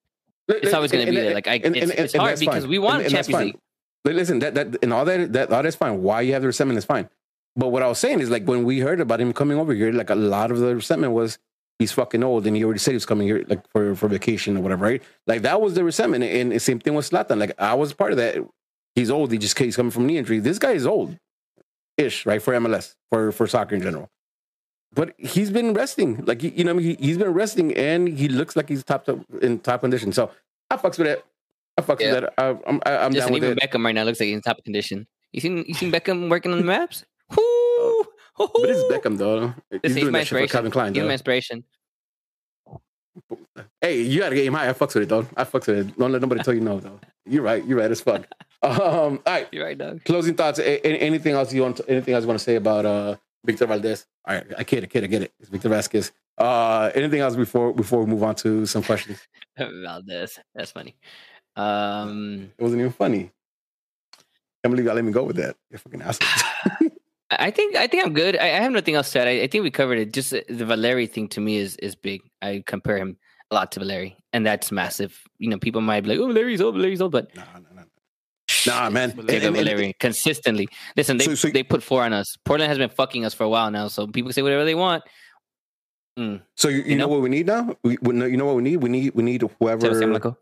[0.49, 1.33] It's always going to be there.
[1.33, 2.69] Like, I, and- it's, and- it's hard because fine.
[2.69, 3.43] we want Champions.
[3.45, 3.57] League.
[4.03, 6.01] But listen, that that and all that that all that's fine.
[6.03, 7.07] Why you have the resentment is fine.
[7.55, 9.93] But what I was saying is like when we heard about him coming over here,
[9.93, 11.37] like a lot of the resentment was
[11.79, 14.57] he's fucking old and he already said he was coming here like for, for vacation
[14.57, 15.01] or whatever, right?
[15.25, 16.25] Like that was the resentment.
[16.25, 17.37] And the same thing with Zlatan.
[17.39, 18.35] Like I was part of that.
[18.95, 19.31] He's old.
[19.31, 20.39] He just he's coming from knee injury.
[20.39, 21.17] This guy is old,
[21.97, 22.41] ish, right?
[22.41, 24.09] For MLS, for for soccer in general.
[24.93, 26.23] But he's been resting.
[26.25, 29.09] Like you know, he he's been resting and he looks like he's top
[29.41, 30.11] in top condition.
[30.11, 30.29] So
[30.69, 31.25] I fucks with it.
[31.77, 32.11] I fucks Yeah.
[32.13, 32.33] with that.
[32.37, 33.59] I, I'm I, I'm down with even it.
[33.59, 35.07] Beckham right now looks like he's in top condition.
[35.31, 37.03] You seen you seen Beckham working on the maps?
[37.35, 38.03] Whoo!
[38.37, 39.47] But it's Beckham though.
[39.71, 40.53] He's Listen, he's doing my that shit for.
[40.53, 40.93] Calvin Klein.
[40.93, 41.63] He's my inspiration.
[43.81, 44.69] Hey, you gotta get him high.
[44.69, 45.27] I fucks with it though.
[45.35, 45.97] I fucks with it.
[45.97, 46.99] Don't let nobody tell you no though.
[47.25, 47.63] You're right.
[47.65, 48.27] You're right as fuck.
[48.63, 49.47] Um, all right.
[49.51, 50.03] You're right, dog.
[50.05, 50.59] Closing thoughts.
[50.59, 51.77] A- anything else you want?
[51.77, 54.05] To, anything else you want to say about uh Victor Valdez?
[54.25, 54.83] All right, I get it.
[54.83, 55.05] I get it.
[55.05, 55.33] I get it.
[55.39, 56.11] It's Victor Vasquez.
[56.37, 59.19] Uh, anything else before before we move on to some questions?
[59.57, 60.39] Valdez.
[60.55, 60.95] That's funny.
[61.55, 63.31] Um, It wasn't even funny.
[64.63, 65.57] Can't believe y'all let me go with that.
[65.69, 66.89] You fucking asshole.
[67.29, 68.37] I think I think I'm good.
[68.37, 69.27] I, I have nothing else to add.
[69.27, 70.13] I, I think we covered it.
[70.13, 72.21] Just the the Valeri thing to me is is big.
[72.41, 73.17] I compare him
[73.51, 75.19] a lot to Valeri, and that's massive.
[75.37, 77.72] You know, people might be like, "Oh, Valeri's old, Valeri's old," but nah, nah,
[78.67, 78.83] nah.
[78.83, 79.09] Nah, man.
[79.09, 80.67] David David And- and- Valeri consistently.
[80.97, 82.35] Listen, they So- so- they put four on us.
[82.45, 84.75] Portland has been fucking us for a while now, so people can say whatever they
[84.75, 85.03] want.
[86.19, 86.41] Mm.
[86.55, 87.05] So you, you, You know?
[87.05, 87.07] know?
[87.09, 87.75] what we need now?
[87.83, 88.77] We, we know- you know what we need?
[88.77, 90.35] We need we need whoever Sebastian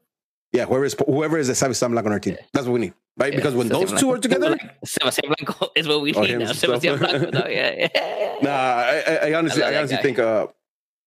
[0.51, 2.35] Yeah, whoever is whoever is the Savage Blanco on our team.
[2.51, 3.31] That's what we need, right?
[3.31, 6.39] Yeah, because when Sebastian those two are together, Sebastian Blanco is what we Oh, need
[6.39, 6.47] now.
[6.49, 6.55] and.
[6.57, 7.29] Sebastian Blanco.
[7.31, 8.35] No, yeah, yeah, yeah.
[8.41, 10.03] nah, I, I, I honestly, I I, honestly guy.
[10.03, 10.47] think, uh,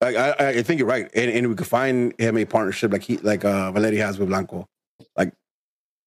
[0.01, 3.03] like, I, I think you're right, and, and we could find him a partnership like
[3.03, 4.67] he, like uh, Valeri has with Blanco.
[5.15, 5.35] Like,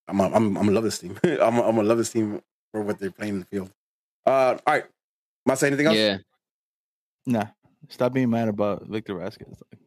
[0.08, 1.18] I'm I'm I'm gonna love this team.
[1.24, 2.42] I'm I'm gonna love this team
[2.72, 3.72] for what they're playing in the field.
[4.26, 4.86] Uh, all right.
[5.46, 5.96] Must say anything else?
[5.96, 6.18] Yeah.
[7.26, 7.46] Nah,
[7.90, 9.48] stop being mad about Victor Vasquez.
[9.72, 9.80] Like,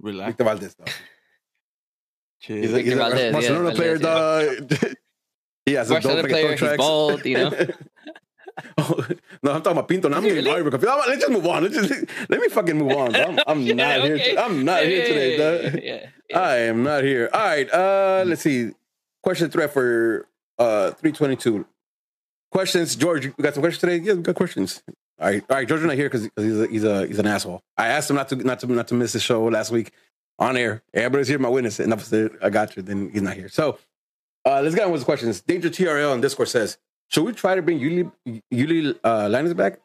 [0.00, 0.28] relax.
[0.30, 0.74] Victor Valdez.
[0.76, 0.84] Though.
[2.40, 3.96] He's a, he's a Valdez, yeah, Barcelona player.
[3.98, 4.92] Valdez, dog.
[5.66, 7.52] he has a dope player, like, he's bald, you know.
[8.76, 9.06] Oh,
[9.42, 10.08] no, I'm talking about Pinto.
[10.10, 10.50] Now I'm getting Really?
[10.60, 10.92] very confused.
[10.92, 11.62] I'm- Let's just move on.
[11.62, 11.90] Let's just
[12.28, 13.16] let me fucking move on.
[13.16, 14.18] I'm, I'm Yeah, not okay.
[14.18, 14.34] here.
[14.36, 15.38] To, I'm not Yeah, here today.
[15.38, 15.82] yeah, dog.
[15.82, 16.38] yeah, yeah.
[16.40, 17.30] I am not here.
[17.32, 17.70] All right.
[17.72, 18.72] Uh, let's see.
[19.24, 21.64] Question threat for uh 322.
[22.52, 23.24] Questions, George.
[23.24, 23.96] You got some questions today?
[24.04, 24.82] Yeah, we got questions.
[25.18, 25.42] All right.
[25.48, 25.66] All right.
[25.66, 27.62] George's not here because he's a, he's a he's an asshole.
[27.78, 29.92] I asked him not to not to not to miss the show last week
[30.38, 30.82] on air.
[30.92, 31.80] Everybody's here, my witness.
[31.80, 32.32] Enough said.
[32.42, 32.82] I got you.
[32.82, 33.48] Then he's not here.
[33.48, 33.78] So
[34.44, 35.40] uh, let's get on with the questions.
[35.40, 36.76] Danger TRL on Discord says,
[37.08, 38.12] should we try to bring Yuli
[38.52, 39.80] Yuli uh, Llanez back?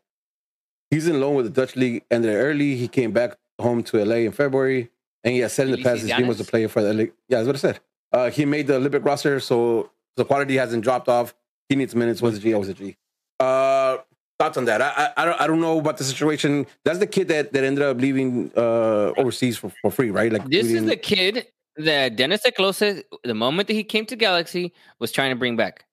[0.91, 4.15] He's in loan with the Dutch league, and early he came back home to LA
[4.15, 4.89] in February,
[5.23, 7.03] and he has said in the past his dream was to play for the LA.
[7.29, 7.79] Yeah, that's what I said.
[8.12, 11.34] Uh, he made the Olympic roster, so the quality hasn't dropped off.
[11.70, 12.22] He needs minutes.
[12.22, 12.53] Was a G?
[12.53, 12.97] Always a G.
[13.39, 13.97] Uh,
[14.39, 14.82] thoughts on that?
[14.82, 16.66] I, I I don't I don't know about the situation.
[16.84, 20.32] That's the kid that, that ended up leaving uh, overseas for, for free, right?
[20.32, 21.47] Like This is the kid
[21.78, 25.55] that Dennis te Kloese, the moment that he came to Galaxy, was trying to bring
[25.55, 25.86] back.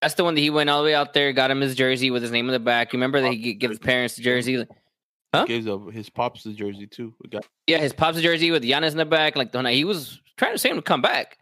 [0.00, 2.10] That's the one that he went all the way out there, got him his jersey
[2.10, 2.92] with his name on the back.
[2.92, 4.66] You remember that he gave his parents the jersey?
[5.34, 5.46] Huh?
[5.46, 7.14] Gives up his pops the jersey too.
[7.22, 9.34] We got Yeah, his pops the jersey with Llanez in the back.
[9.34, 11.38] Like the one- he was trying to say him to come back.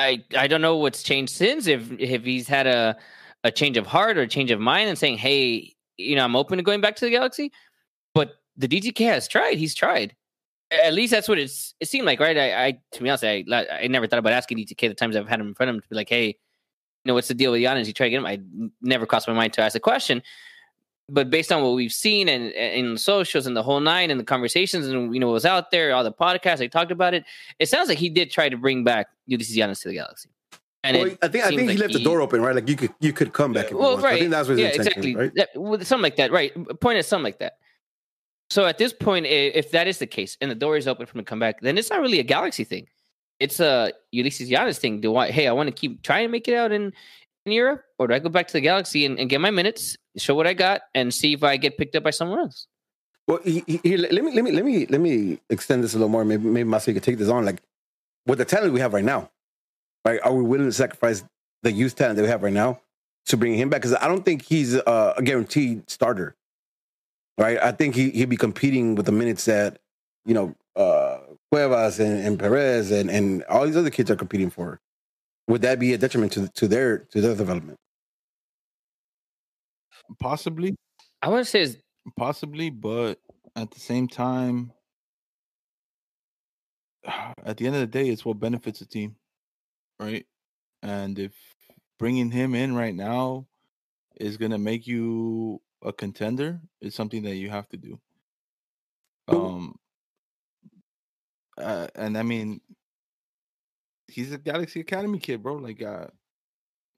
[0.00, 1.66] I I don't know what's changed since.
[1.66, 2.96] If if he's had a
[3.44, 6.36] a change of heart or a change of mind and saying, hey, you know, I'm
[6.36, 7.52] open to going back to the Galaxy.
[8.14, 9.56] But the DTK has tried.
[9.56, 10.14] He's tried.
[10.70, 12.36] At least that's what it's it seemed like, right?
[12.36, 15.28] I, I to be honest, I I never thought about asking DTK the times I've
[15.28, 16.34] had him in front of him to be like, hey, you
[17.06, 17.86] know, what's the deal with Llanez?
[17.86, 18.26] You try to get him.
[18.26, 18.40] I
[18.80, 20.22] never crossed my mind to ask the question
[21.12, 24.24] but based on what we've seen and in socials and the whole nine and the
[24.24, 27.24] conversations and you know what was out there, all the podcasts they talked about it,
[27.58, 30.30] it sounds like he did try to bring back Ulysses Llanez to the Galaxy.
[30.82, 32.54] And Well, I think I think he like left the door open, right?
[32.54, 33.66] Like you could you could come back.
[33.66, 34.14] If Well, right.
[34.14, 35.16] I think that's what yeah, intention, exactly.
[35.16, 35.32] right?
[35.34, 36.52] That- something like that, right?
[36.80, 37.58] Point is something like that.
[38.48, 41.12] So at this point, if that is the case and the door is open for
[41.16, 42.88] him to come back, then it's not really a Galaxy thing.
[43.38, 45.00] It's a Ulysses Llanez thing.
[45.00, 45.30] Do I?
[45.30, 46.92] Hey, I want to keep trying to make it out in
[47.46, 49.96] in Europe, or do I go back to the Galaxy and, and get my minutes,
[50.16, 52.66] show what I got, and see if I get picked up by someone else?
[53.30, 56.08] Well, he, he, let me let me let me let me extend this a little
[56.08, 56.24] more.
[56.24, 57.44] Maybe maybe Masi could take this on.
[57.44, 57.62] Like
[58.26, 59.30] with the talent we have right now,
[60.04, 60.20] right?
[60.24, 61.22] Are we willing to sacrifice
[61.62, 62.80] the youth talent that we have right now
[63.26, 63.82] to bring him back?
[63.82, 66.34] Because I don't think he's uh, a guaranteed starter,
[67.38, 67.58] right?
[67.62, 69.78] I think he he'd be competing with the minutes that
[70.24, 71.18] you know uh,
[71.52, 74.80] Cuevas and, and Perez and and all these other kids are competing for.
[75.46, 77.78] Would that be a detriment to to their to their development?
[80.18, 80.76] Possibly,
[81.22, 81.78] I want to say is
[82.16, 83.18] possibly, but
[83.56, 84.72] at the same time,
[87.44, 89.16] at the end of the day, it's what benefits the team,
[89.98, 90.26] right?
[90.82, 91.34] And if
[91.98, 93.46] bringing him in right now
[94.18, 98.00] is gonna make you a contender, it's something that you have to do.
[99.28, 99.76] Um,
[101.56, 102.60] uh, and I mean,
[104.08, 105.56] he's a Galaxy Academy kid, bro.
[105.56, 106.06] Like, uh,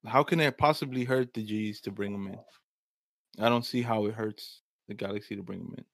[0.06, 2.38] how can it possibly hurt the G's to bring him in?
[3.38, 5.84] I don't see how it hurts the Galaxy to bring him in.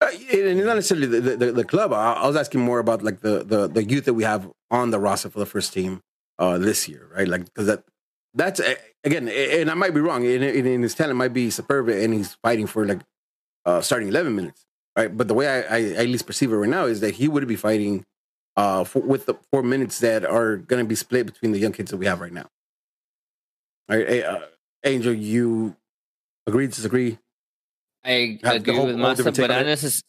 [0.00, 1.92] Uh, and it's not necessarily the, the, the club.
[1.92, 4.90] I, I was asking more about like the, the the youth that we have on
[4.90, 6.02] the roster for the first team
[6.38, 7.26] uh, this year, right?
[7.26, 7.84] Like because that
[8.34, 10.24] that's uh, again, and I might be wrong.
[10.24, 13.00] And, and his talent might be superb, and he's fighting for like
[13.64, 15.14] uh, starting eleven minutes, right?
[15.14, 17.46] But the way I, I at least perceive it right now is that he would
[17.48, 18.04] be fighting
[18.56, 21.72] uh, for, with the four minutes that are going to be split between the young
[21.72, 22.46] kids that we have right now.
[23.90, 24.40] All right, uh,
[24.84, 25.74] Angel, you
[26.48, 27.18] agree, disagree?
[28.04, 30.02] I agree whole- with Masa, but not necess-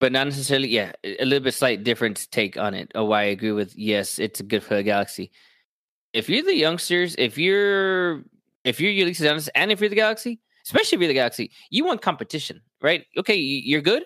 [0.00, 0.68] but not necessarily.
[0.68, 2.92] Yeah, a little bit slight different take on it.
[2.94, 5.30] Oh, why I agree with yes, it's good for the Galaxy.
[6.12, 8.24] If you're the youngsters, if you're
[8.64, 11.84] if you're Ulysses Llanez, and if you're the Galaxy, especially if you're the Galaxy, you
[11.84, 13.06] want competition, right?
[13.16, 14.04] Okay, you're good.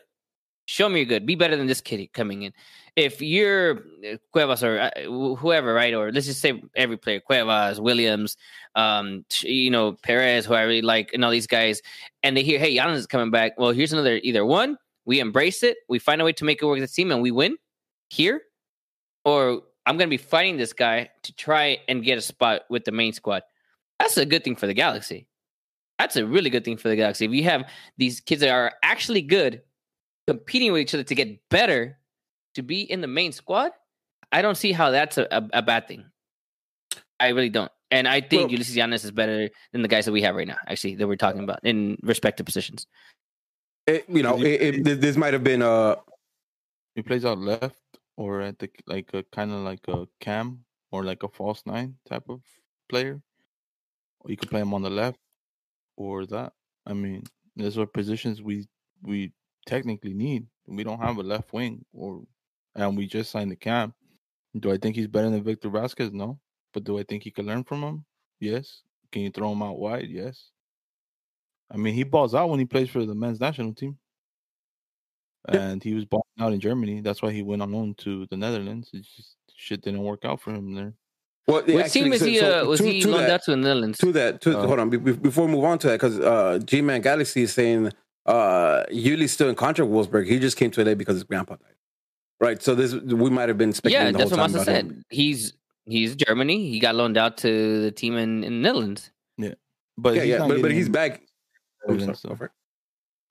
[0.70, 1.26] Show me you're good.
[1.26, 2.52] Be better than this kid coming in.
[2.94, 4.90] If you're uh, Cuevas or uh,
[5.34, 5.92] whoever, right?
[5.92, 8.36] Or let's just say every player, Cuevas, Williams,
[8.76, 11.82] um, you know, Perez, who I really like, and all these guys,
[12.22, 13.58] and they hear, hey, Llanez is coming back.
[13.58, 16.66] Well, here's another either one, we embrace it, we find a way to make it
[16.66, 17.56] work as a team, and we win
[18.08, 18.40] here,
[19.24, 22.84] or I'm going to be fighting this guy to try and get a spot with
[22.84, 23.42] the main squad.
[23.98, 25.26] That's a good thing for the Galaxy.
[25.98, 27.24] That's a really good thing for the Galaxy.
[27.24, 27.64] If you have
[27.98, 29.62] these kids that are actually good
[30.30, 31.98] competing with each other to get better
[32.54, 33.72] to be in the main squad,
[34.30, 36.04] I don't see how that's a, a, a bad thing.
[37.18, 37.72] I really don't.
[37.90, 40.46] And I think Well- Ulysses Llanez is better than the guys that we have right
[40.46, 42.86] now, actually, that we're talking about in respective positions.
[43.88, 45.96] It, you know, it, it, this might have been uh
[46.94, 47.82] He plays out left
[48.16, 51.96] or at the like a kind of like a cam or like a false nine
[52.08, 52.40] type of
[52.88, 53.20] player.
[54.20, 55.18] Or you could play him on the left
[55.96, 56.52] or that.
[56.86, 57.24] I mean,
[57.56, 58.68] those are positions we
[59.02, 59.32] we
[59.66, 60.46] technically need.
[60.66, 62.22] We don't have a left wing or
[62.76, 63.94] and we just signed the camp.
[64.58, 66.12] Do I think he's better than Victor Vasquez?
[66.12, 66.38] No.
[66.72, 68.04] But do I think he can learn from him?
[68.38, 68.82] Yes.
[69.12, 70.08] Can you throw him out wide?
[70.08, 70.50] Yes.
[71.72, 73.98] I mean, he balls out when he plays for the men's national team.
[75.48, 77.00] And he was balling out in Germany.
[77.00, 78.90] That's why he went on loan to the Netherlands.
[78.92, 80.94] It's just shit didn't work out for him there.
[81.46, 82.38] Well, What actually, team is so- he?
[82.38, 83.98] so Uh, was to- he to loaned that- out to the Netherlands?
[83.98, 84.66] to that to Oh.
[84.66, 87.52] hold on be- be- before we move on to that because uh g-man galaxy is
[87.52, 87.90] saying
[88.30, 91.56] uh Yuli's still in contract with wolfsburg he just came to la because his grandpa
[91.56, 91.74] died
[92.40, 94.64] right so this we might have been yeah, speculating the that's whole what time Masa
[94.64, 94.84] said.
[94.86, 95.02] him.
[95.10, 95.52] He's
[95.86, 96.70] he's Germany.
[96.70, 99.10] He got loaned out to the team in, in the Netherlands.
[99.98, 101.22] But yeah he's yeah not but, but he's back
[101.88, 102.28] Oh, sorry, though.
[102.30, 102.50] go for it.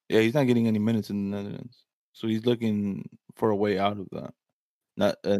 [0.08, 1.84] Yeah, he's not getting any minutes in the Netherlands.
[2.12, 4.34] So he's looking for a way out of that.
[4.96, 5.38] Not uh,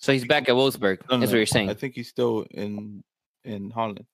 [0.00, 0.98] So he's back at Wolfsburg.
[1.08, 1.70] no, no, That's what you're saying.
[1.70, 3.02] I think he's still in
[3.44, 4.04] in Holland.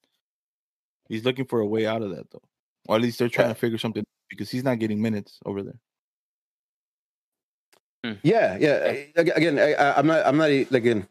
[1.09, 2.43] He's looking for a way out of that though.
[2.87, 3.55] Or at least they're trying Yeah.
[3.55, 5.79] to figure something because he's not getting minutes over there.
[8.23, 8.77] yeah yeah
[9.17, 11.07] again I, I- i'm not i'm not like again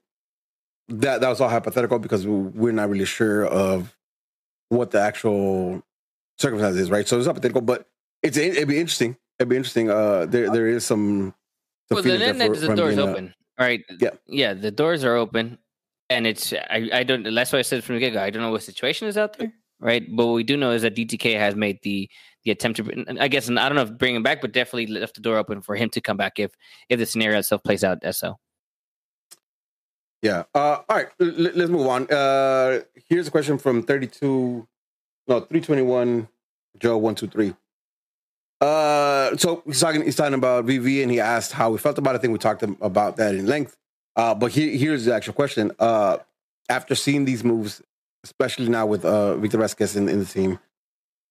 [0.88, 3.95] that that was all hypothetical because we're not really sure of
[4.70, 5.84] what the actual
[6.39, 7.88] circumstances is right so it's hypothetical but
[8.24, 11.34] it's it'd be interesting it'd be interesting uh there there is some
[11.89, 13.34] some well, the feelings there for- the doors being, uh, open.
[13.59, 13.82] All right.
[13.99, 14.09] Yeah.
[14.28, 15.57] Yeah, the doors are open.
[16.09, 18.41] And it's I, I don't that's why I said from the get go, I don't
[18.43, 19.51] know what situation is out there.
[19.80, 20.03] Right.
[20.15, 22.09] But what we do know is that DTK has made the
[22.47, 24.87] the attempt to I guess and I don't know if bring him back, but definitely
[24.87, 26.55] left the door open for him to come back if
[26.87, 28.39] if the scenario itself plays out as so.
[30.21, 30.43] Yeah.
[30.55, 31.07] Uh, all right.
[31.19, 32.07] L- let's move on.
[32.09, 32.79] Uh,
[33.09, 34.67] here's a question from 32,
[35.27, 36.27] no, 321,
[36.79, 37.53] Joe 123.
[38.59, 42.15] Uh, so he's talking, he's talking about VV and he asked how we felt about
[42.15, 42.17] it.
[42.17, 43.77] I think we talked about that in length.
[44.15, 45.71] Uh, but he, here's the actual question.
[45.77, 46.17] Uh,
[46.67, 47.83] after seeing these moves,
[48.23, 50.57] especially now with uh, Victor Vasquez in, in the team,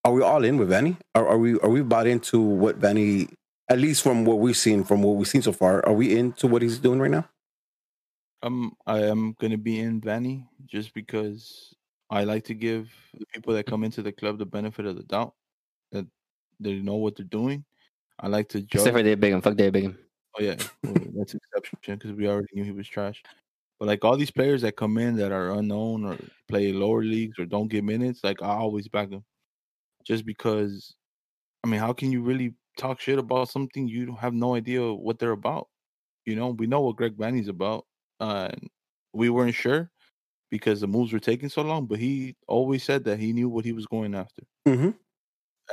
[0.07, 0.96] are we all in with Vanney?
[1.16, 3.28] Are, are we are we bought into what Vanney,
[3.68, 6.46] at least from what we've seen, from what we've seen so far, are we into
[6.46, 7.28] what he's doing right now?
[8.42, 11.74] Um, I am gonna be in Vanney just because
[12.09, 12.88] I like to give
[13.18, 15.34] the people that come into the club the benefit of the doubt
[15.90, 16.07] that
[16.61, 17.64] they know what they're doing.
[18.20, 18.82] I like to judge.
[18.82, 19.42] Except for Dave Bingham.
[19.42, 19.98] Fuck Dave Bingham.
[20.38, 20.54] Oh yeah,
[20.84, 23.24] well, that's exception because we already knew he was trash.
[23.80, 26.16] But like all these players that come in that are unknown or
[26.48, 29.24] play lower leagues or don't get minutes, like I always back them,
[30.07, 30.94] just because.
[31.64, 34.92] I mean, how can you really talk shit about something you don't have no idea
[34.92, 35.68] what they're about?
[36.24, 37.86] You know, we know what Greg Vanney's about,
[38.20, 38.68] uh, and
[39.12, 39.90] we weren't sure
[40.50, 41.86] because the moves were taking so long.
[41.86, 44.90] But he always said that he knew what he was going after, Mm-hmm.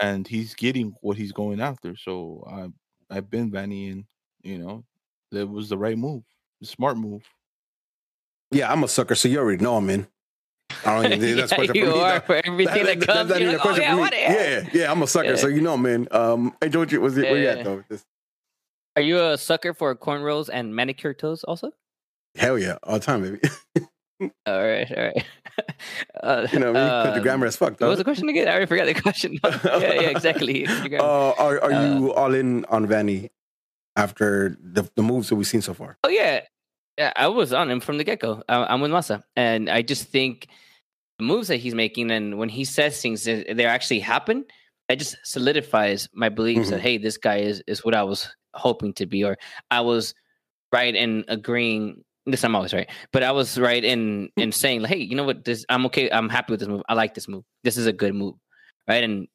[0.01, 1.95] and he's getting what he's going after.
[1.95, 4.05] So I, I've been Vanney, and
[4.43, 4.83] you know,
[5.31, 6.23] that was the right move,
[6.59, 7.23] the smart move.
[8.51, 10.07] Yeah, I'm a sucker, so you already know I'm in.
[10.85, 12.03] I don't even that's Yeah, question you for me.
[12.03, 13.29] are for everything that, that- comes.
[13.29, 14.21] that's not even a like, oh, question yeah, for me.
[14.21, 14.33] yeah.
[14.33, 16.07] Yeah, yeah, I'm a sucker, so you know I'm.
[16.11, 17.83] Um, hey, George, was it where you at though?
[17.89, 18.05] This?
[18.95, 21.71] Are you a sucker for cornrows and manicure toes also?
[22.35, 23.39] Hell yeah, all the time, baby.
[24.45, 25.25] All right, all right.
[26.23, 27.05] Uh, you know, I?
[27.07, 27.73] Put the grammar as fuck.
[27.79, 27.95] What was Though.
[27.97, 28.47] the question again?
[28.47, 29.37] I already forgot the question.
[29.43, 30.65] yeah, yeah, exactly.
[30.65, 33.29] Uh, are are Uh, you all in on Vanney
[33.95, 35.97] after the the moves that we've seen so far?
[36.05, 36.41] Oh yeah,
[36.97, 37.11] yeah.
[37.15, 38.41] I was on him from the get go.
[38.47, 40.47] I'm with Massa, and I just think
[41.17, 44.45] the moves that he's making, and when he says things, they they actually happen.
[44.89, 46.83] That just solidifies my beliefs that mm-hmm.
[46.83, 49.37] hey, this guy is is what I was hoping to be, or
[49.71, 50.13] I was
[50.71, 52.03] right in agreeing.
[52.25, 54.41] This I'm always right, but I was right in hmm.
[54.41, 55.45] in saying, like, hey, you know what?
[55.45, 56.09] This I'm okay.
[56.09, 56.81] I'm happy with this move.
[56.87, 57.43] I like this move.
[57.63, 58.35] This is a good move,
[58.87, 59.03] right?
[59.03, 59.27] And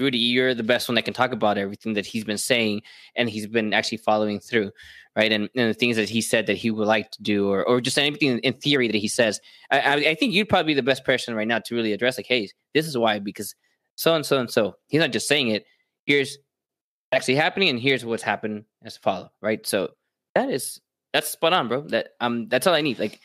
[0.00, 2.82] Rudy, you're the best one that can talk about everything that he's been saying
[3.14, 4.72] and he's been actually following through
[5.16, 5.32] right?
[5.32, 7.80] And, and the things that he said that he would like to do, or or
[7.80, 9.40] just anything in theory that he says.
[9.70, 12.18] I, I, I think you'd probably be the best person right now to really address
[12.18, 13.54] like, hey, this is why because
[13.96, 14.76] so and so and so.
[14.88, 15.64] He's not just saying it.
[16.06, 16.38] Here's
[17.12, 19.66] actually happening, and here's what's happened as a follow, right?
[19.66, 19.90] So
[20.34, 20.80] that is
[21.12, 21.82] that's spot on, bro.
[21.88, 22.98] That um that's all I need.
[22.98, 23.20] Like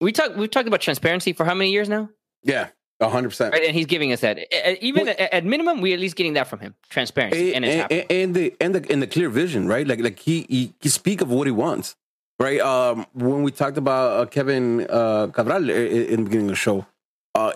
[0.00, 2.10] we talk we've talked about transparency for how many years now,
[2.42, 2.68] Yeah,
[3.00, 3.52] hundred percent.
[3.52, 3.64] right?
[3.64, 4.38] And he's giving us that.
[4.82, 8.06] Even Well- at, minimum, we at least getting that from him, transparency, and, and, and,
[8.10, 9.86] and the and the and the clear vision, right?
[9.86, 11.96] Like like he he, he speak of what he wants,
[12.38, 12.60] right?
[12.60, 16.56] Um, when we talked about uh, Kevin uh, Cabral i- in the beginning of the
[16.56, 16.86] show,
[17.34, 17.52] uh,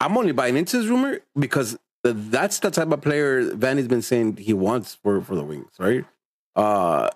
[0.00, 4.02] I'm only buying into this rumor because th- that's the type of player Vanney's been
[4.02, 6.04] saying he wants for for the Wings, right?
[6.56, 7.08] Uh,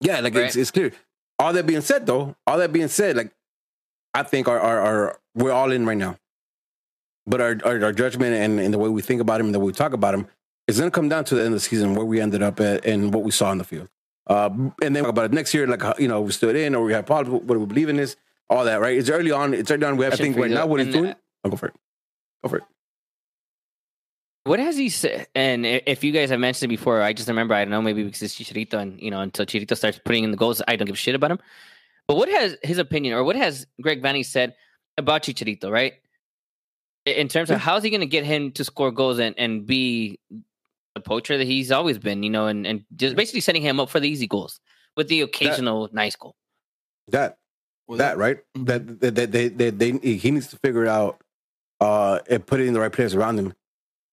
[0.00, 0.92] yeah, like it's it's clear.
[1.38, 3.32] All that being said, though, all that being said, like
[4.14, 6.16] I think our our, our we're all in right now.
[7.26, 9.60] But our, our, our judgment and, and the way we think about him and the
[9.60, 10.26] way we talk about him
[10.66, 12.60] is going to come down to the end of the season where we ended up
[12.60, 13.88] at and what we saw in the field.
[14.26, 14.50] Uh,
[14.82, 16.92] and then talk about it next year, like, you know, we stood in or we
[16.92, 18.16] had problems, what do we believe in this?
[18.52, 18.96] all that, right?
[18.96, 19.54] It's early on.
[19.54, 19.96] It's early on.
[19.96, 21.14] We have, I think right now what he's doing.
[21.42, 21.74] I'll go for it.
[22.42, 22.64] Go for it.
[24.44, 25.28] What has he said?
[25.34, 27.54] And if you guys have mentioned it before, I just remember.
[27.54, 30.32] I don't know, maybe because it's Chicharito, and you know, until Chicharito starts putting in
[30.32, 31.38] the goals, I don't give a shit about him.
[32.08, 34.54] But what has his opinion, or what has Greg Vanney said
[34.98, 35.70] about Chicharito?
[35.70, 35.94] Right,
[37.04, 40.18] in terms of how's he going to get him to score goals and and be
[40.94, 43.88] the poacher that he's always been, you know, and and just basically setting him up
[43.88, 44.60] for the easy goals
[44.96, 46.34] with the occasional nice goal.
[47.08, 47.38] That
[47.86, 48.38] Well, that right.
[48.56, 48.66] Mhm.
[48.66, 51.20] That that that they, they, they, he needs to figure it out
[51.80, 53.54] uh, and put it in the right players around him,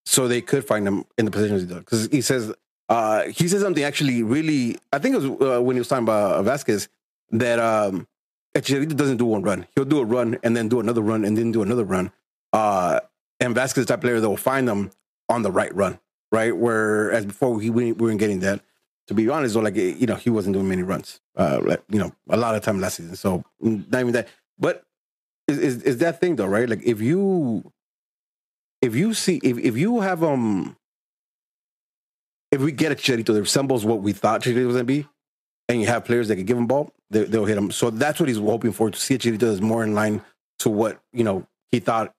[0.05, 1.79] so they could find him in the positions he does.
[1.79, 2.53] Because he says
[2.89, 4.77] uh, he says something actually really.
[4.91, 6.89] I think it was uh, when he was talking about Vasquez
[7.31, 8.07] that um,
[8.55, 9.67] actually he doesn't do one run.
[9.75, 12.11] He'll do a run and then do another run and then do another run.
[12.53, 12.99] Uh,
[13.39, 14.91] and Vasquez type player that will find them
[15.29, 15.99] on the right run,
[16.31, 16.55] right?
[16.55, 18.61] Whereas before he we weren't getting that.
[19.07, 21.19] To be honest, though, like you know, he wasn't doing many runs.
[21.35, 23.15] Uh, like, you know, a lot of time last season.
[23.15, 24.27] So mm, not even that.
[24.59, 24.83] But
[25.47, 26.69] is, is is that thing though, right?
[26.69, 27.71] Like if you
[28.81, 30.77] if you see if if you have um
[32.51, 35.07] if we get a Chicharito that resembles what we thought Chicharito was gonna be,
[35.67, 37.71] and you have players that can give him ball, they, they'll hit him.
[37.71, 40.21] So that's what he's hoping for to see a Chicharito that's more in line
[40.59, 42.13] to what you know he thought,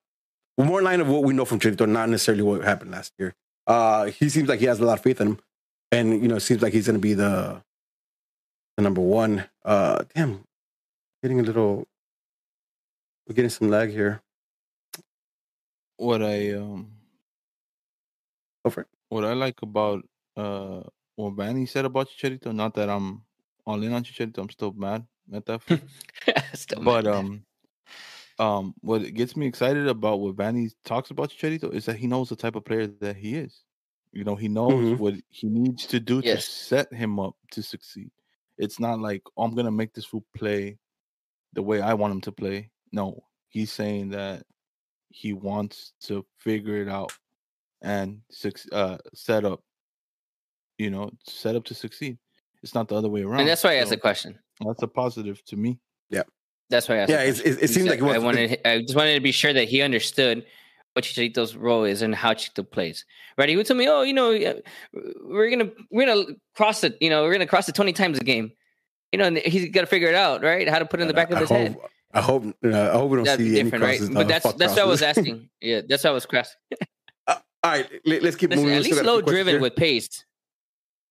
[0.65, 3.35] more in line of what we know from Chicharito, not necessarily what happened last year.
[3.67, 5.39] Uh, he seems like he has a lot of faith in him,
[5.93, 7.63] and you know, seems like he's gonna be the
[8.77, 9.45] the number one.
[9.65, 10.45] Uh, damn,
[11.23, 11.87] getting a little,
[13.27, 14.23] we're getting some lag here.
[15.97, 16.91] what I um
[18.65, 18.89] Go for it.
[19.09, 20.03] what I like about
[20.37, 20.83] uh
[21.17, 23.23] what Vanney said about Chicharito, not that I'm
[23.67, 25.61] all in on Chicharito, I'm still mad at that.
[26.55, 27.15] Still but mad.
[27.15, 27.45] um
[28.41, 32.29] um what gets me excited about what Vanney talks about Chicharito is that he knows
[32.31, 33.63] the type of player that he is.
[34.13, 34.99] You know, he knows Mhm.
[34.99, 36.47] what he needs to do Yes.
[36.47, 38.11] to set him up to succeed.
[38.59, 40.79] It's not like oh, I'm gonna make this fool play
[41.53, 42.71] the way I want him to play.
[42.93, 44.45] No, he's saying that
[45.11, 47.13] he wants to figure it out
[47.83, 48.21] and
[48.73, 49.63] uh, set up,
[50.79, 52.19] you know, set up to succeed.
[52.63, 53.41] It's not the other way around.
[53.41, 54.39] and that's why I asked the question.
[54.65, 55.79] That's a positive to me.
[56.71, 57.11] That's why I asked.
[57.11, 57.59] Yeah, the it's, question.
[57.59, 58.61] it, it seems So like I wanted.
[58.65, 60.47] I just wanted to be sure that he understood
[60.95, 63.05] what Chicharito's role is and how Chicharito plays.
[63.37, 63.49] Right?
[63.49, 64.31] He would tell me, "Oh, you know,
[65.25, 66.97] we're gonna we're gonna cross it.
[67.01, 68.53] You know, we're gonna cross it twenty times a game.
[69.13, 70.69] You know, and he's got to figure it out, right?
[70.69, 71.77] How to put it in the back of I his hope, head.
[72.15, 72.45] I hope.
[72.65, 73.99] Uh, I hope we don't That'd see any different, right?
[73.99, 74.15] crosses.
[74.15, 75.49] But that's that's what I was asking.
[75.61, 76.57] Yeah, that's what I was crossing.
[77.27, 78.79] Uh, all right, let, us keep Listen, moving.
[78.79, 79.61] at least got a few low driven here.
[79.61, 80.25] with pace.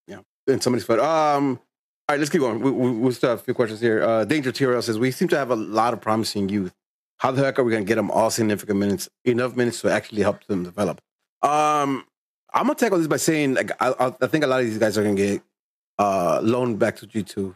[0.07, 0.99] Yeah, and somebody's foot.
[0.99, 1.59] Um,
[2.09, 2.59] all right, let's keep going.
[2.59, 4.01] We, we, we still have a few questions here.
[4.01, 6.73] Uh, Danger TRL says we seem to have a lot of promising youth.
[7.17, 9.91] How the heck are we going to get them all significant minutes, enough minutes to
[9.91, 11.01] actually help them develop?
[11.43, 12.07] Um,
[12.51, 14.97] I'm gonna tackle this by saying like I, I, think a lot of these guys
[14.97, 15.43] are going to get
[15.99, 17.55] uh, loaned back to G two,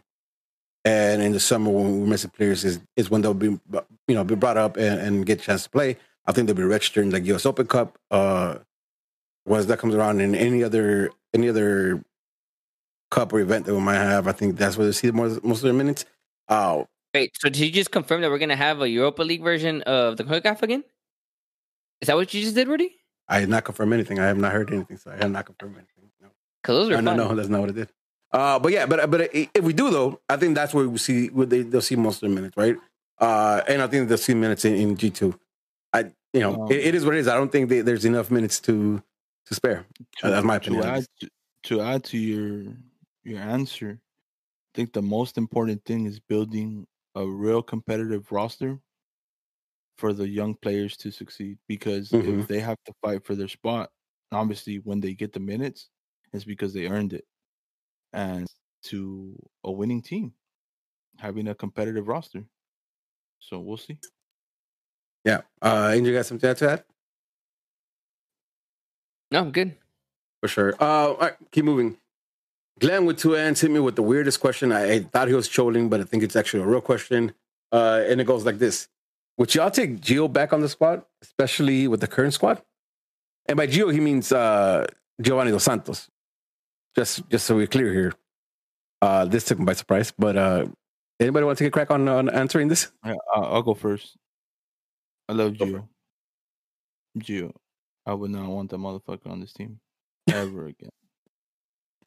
[0.84, 3.58] and in the summer when we're missing players is is when they'll be
[4.06, 5.96] you know be brought up and, and get a chance to play.
[6.26, 7.44] I think they'll be registered in like U.S.
[7.44, 7.98] Open Cup.
[8.08, 8.58] Uh,
[9.46, 12.04] once that comes around, and any other any other
[13.14, 14.26] cup or event that we might have.
[14.26, 16.04] I think that's where they see most most of their minutes.
[16.48, 16.84] Uh,
[17.14, 20.16] Wait, so did you just confirm that we're gonna have a Europa League version of
[20.18, 20.82] the CONCACAF again?
[22.00, 22.90] Is that what you just did, Rudy?
[23.28, 24.18] I did not confirm anything.
[24.18, 26.10] I have not heard anything, so I have not confirmed anything.
[26.20, 26.28] No,
[26.62, 27.16] Because those are no, fun.
[27.16, 27.88] no, no, that's not what I did.
[28.32, 31.28] Uh, but yeah, but but if we do though, I think that's where we see
[31.28, 32.76] where they they'll see most of their minutes, right?
[33.18, 35.38] Uh, and I think they'll see minutes in, in G two.
[35.92, 37.28] I you know Um, it, it is what it is.
[37.28, 39.00] I don't think they, there's enough minutes to
[39.46, 39.86] to spare.
[40.18, 41.28] to, That's my opinion, at add to,
[41.68, 42.74] to add to your
[43.24, 48.80] your answer, I think the most important thing is building a real competitive roster
[49.98, 51.58] for the young players to succeed.
[51.68, 52.40] Because Mhm.
[52.40, 53.90] if they have to fight for their spot,
[54.32, 55.90] obviously when they get the minutes,
[56.32, 57.26] it's because they earned it.
[58.12, 58.46] And
[58.84, 60.34] to a winning team,
[61.18, 62.44] having a competitive roster.
[63.38, 63.98] So we'll see.
[65.24, 65.42] Yeah.
[65.62, 66.86] Uh, Angel, you got something to add to that?
[69.30, 69.76] No, I'm good.
[70.40, 70.74] For sure.
[70.80, 71.96] Uh, all right, keep moving.
[72.80, 74.72] Glenn with two ends hit me with the weirdest question.
[74.72, 77.32] I, I thought he was trolling, but I think it's actually a real question.
[77.72, 78.88] Uh, and it goes like this:
[79.38, 82.62] Would y'all take Gio back on the squad, especially with the current squad?
[83.46, 84.86] And by Gio, he means uh,
[85.20, 86.08] Giovanni dos Santos.
[86.96, 88.14] Just, just so we're clear here.
[89.02, 90.12] Uh, this took me by surprise.
[90.16, 90.66] But uh,
[91.20, 92.90] anybody want to take a crack on, on answering this?
[93.04, 94.16] Yeah, I'll, I'll go first.
[95.28, 95.88] I love Gio.
[97.18, 97.52] Gio.
[98.06, 99.80] I would not want that motherfucker on this team
[100.32, 100.90] ever again.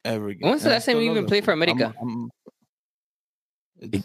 [0.06, 0.46] Ever again.
[0.46, 1.64] When was the last time you even that played for fool.
[1.64, 1.96] I'm- America?
[2.00, 2.30] I'm-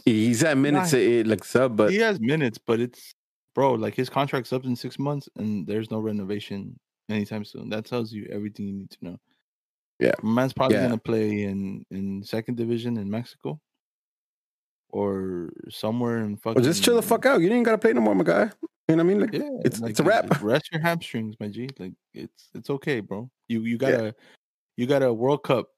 [0.04, 0.98] he's at minutes, Nah.
[0.98, 3.14] uh, like sub, but he has minutes, but it's
[3.54, 6.78] bro, like his contract's up in six months and there's no renovation
[7.08, 7.68] anytime soon.
[7.70, 9.18] That tells you everything you need to know.
[9.98, 10.12] Yeah.
[10.22, 10.84] Man's probably Yeah.
[10.84, 13.60] gonna play in in second division in Mexico.
[14.94, 16.56] or somewhere in fucking.
[16.56, 17.40] Well, just chill the fuck out.
[17.40, 18.50] You ain't gotta play no more, my guy.
[18.88, 19.20] You know what I mean?
[19.20, 20.42] Like, Yeah, it's like, it's a wrap.
[20.42, 21.66] Rest your hamstrings, my G.
[21.78, 23.30] Like it's it's okay, bro.
[23.48, 24.14] You you got a
[24.76, 25.68] you got a World Cup.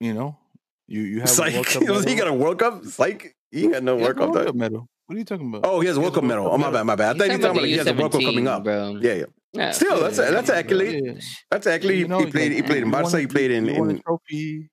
[0.00, 0.38] You know,
[0.88, 2.16] you you have It's a like World Cup he medal.
[2.16, 2.82] got a World Cup.
[2.84, 4.34] It's like he ain't got no He has World Cup.
[4.34, 4.46] World.
[4.46, 4.88] Cup medal.
[5.06, 5.60] What are you talking about?
[5.64, 6.48] Oh, he has a World Cup medal.
[6.50, 7.16] Oh, my bad, my bad.
[7.16, 8.64] I thought you were talking about he has a World Cup coming up.
[8.64, 8.98] bro.
[9.02, 9.24] Yeah, yeah.
[9.52, 11.02] Yeah, Still, yeah, that's a, that's an yeah, accolade.
[11.04, 11.12] Yeah.
[11.50, 12.52] That's actually You know, he played.
[12.52, 13.16] He played in you won Barca.
[13.16, 13.66] a- He played in.
[13.66, 14.34] you in trophy.
[14.36, 14.68] You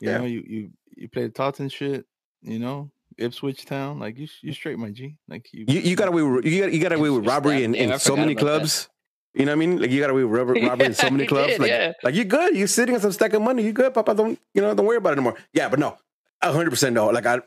[0.00, 0.18] Yeah.
[0.18, 2.06] know, you you you played Tottenham shit.
[2.40, 3.98] You know, Ipswich Town.
[4.00, 5.16] Like you you straight, my G.
[5.28, 6.22] Like you you, you got away.
[6.22, 7.74] With, you got you got away with robbery Town.
[7.74, 8.56] in, in so many about that.
[8.58, 8.88] clubs.
[9.36, 9.80] You know what I mean?
[9.80, 11.52] Like you got away with robbery, robbery in so many clubs.
[11.52, 11.92] did, like, yeah.
[12.02, 12.56] like you're good.
[12.56, 13.62] You're sitting on some stack of money.
[13.62, 14.14] You good, Papa?
[14.14, 14.74] Don't you know?
[14.74, 15.36] Don't worry about it anymore.
[15.52, 15.98] Yeah, but no,
[16.42, 17.08] hundred percent no.
[17.08, 17.40] Like I,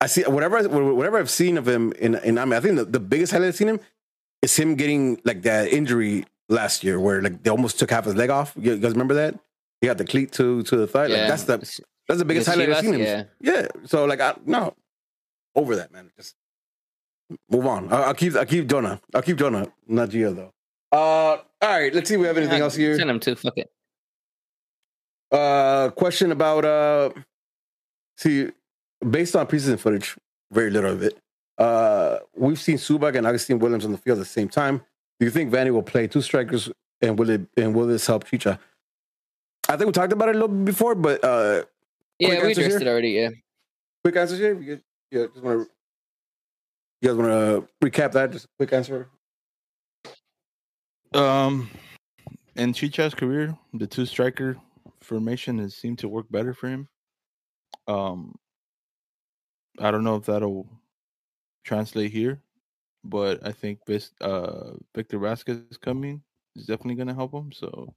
[0.00, 2.76] I see whatever I, whatever I've seen of him in in I mean, I think
[2.76, 3.80] the, the biggest highlight I've seen him
[4.40, 8.14] is him getting like that injury last year where like they almost took half his
[8.14, 8.54] leg off.
[8.56, 9.38] You guys remember that?
[9.80, 11.06] He got the cleat to to the thigh.
[11.06, 11.58] Like that's the
[12.06, 13.00] that's the biggest The highlight I've seen him.
[13.00, 13.24] yeah.
[13.40, 13.66] Yeah.
[13.84, 14.74] So like I no
[15.56, 16.10] over that man.
[16.16, 16.36] Just
[17.50, 17.92] move on.
[17.92, 19.00] I'll, I'll keep I'll keep Jonah.
[19.14, 19.66] I'll keep Jonah.
[19.88, 20.52] Not Gio though.
[20.92, 20.96] Uh,
[21.36, 21.92] all right.
[21.94, 22.96] Let's see if we have anything else here.
[22.96, 23.70] Send them to fuck it.
[25.30, 27.10] Uh, question about uh,
[28.16, 28.48] see,
[29.10, 30.16] based on preseason footage,
[30.50, 31.18] very little of it.
[31.58, 34.78] Uh, we've seen Zubak and Augustine Williams on the field at the same time.
[35.20, 36.70] Do you think Vanney will play two strikers,
[37.02, 38.58] and will it and will this help Chicha?
[39.68, 41.64] I think we talked about it a little bit before, but uh,
[42.18, 42.88] Yeah, we answers addressed here?
[42.88, 43.10] it already.
[43.10, 43.28] Yeah.
[44.04, 44.80] quick answer here.
[45.10, 45.70] Yeah, just want to.
[47.02, 48.30] You guys want to recap that?
[48.32, 49.08] Just a quick answer.
[51.14, 51.70] Um,
[52.56, 54.56] in Chicha's career, the two striker
[55.00, 56.88] formation has seemed to work better for him.
[57.86, 58.34] Um,
[59.78, 60.68] I don't know if that'll
[61.64, 62.42] translate here,
[63.04, 66.22] but I think this uh Victor Vasquez coming
[66.56, 67.52] is definitely going to help him.
[67.52, 67.94] So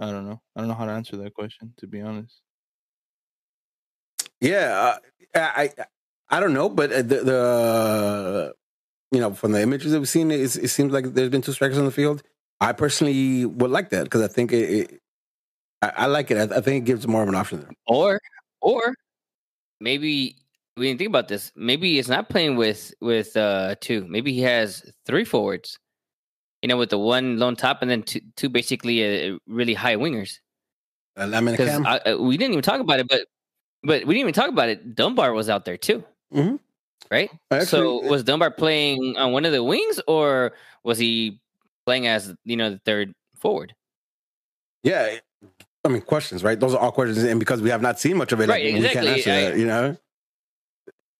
[0.00, 0.40] I don't know.
[0.54, 2.42] I don't know how to answer that question to be honest.
[4.40, 4.96] Yeah,
[5.34, 5.40] I,
[5.78, 5.84] I
[6.30, 8.54] I don't know, but uh, the, the
[9.10, 11.52] you know from the images that we've seen, it, it seems like there's been two
[11.52, 12.22] strikers on the field.
[12.60, 14.70] I personally would like that because I think it.
[14.70, 15.00] it
[15.82, 16.36] I, I like it.
[16.36, 17.70] I, I think it gives more of an option there.
[17.86, 18.20] Or,
[18.60, 18.94] or
[19.80, 20.36] maybe
[20.76, 21.52] we didn't think about this.
[21.56, 24.06] Maybe it's not playing with with uh two.
[24.08, 25.78] Maybe he has three forwards.
[26.62, 29.96] You know, with the one lone top and then two, two basically uh, really high
[29.96, 30.40] wingers.
[31.16, 33.26] Uh, I mean, Because Cam, uh, we didn't even talk about it, but
[33.82, 34.94] but we didn't even talk about it.
[34.94, 36.04] Dunbar was out there too,
[36.34, 36.60] Mhm.
[37.10, 37.30] Right?
[37.50, 40.52] Actually, so was Dunbar playing on one of the wings, or
[40.84, 41.40] was he
[41.86, 43.74] playing as you know the third forward?
[44.82, 45.16] yeah.
[45.82, 46.60] I mean, questions, right?
[46.60, 48.64] Those are all questions, and because we have not seen much of it, like, Right,
[48.66, 49.12] we can't exactly.
[49.12, 49.58] answer I- that.
[49.58, 49.96] You know,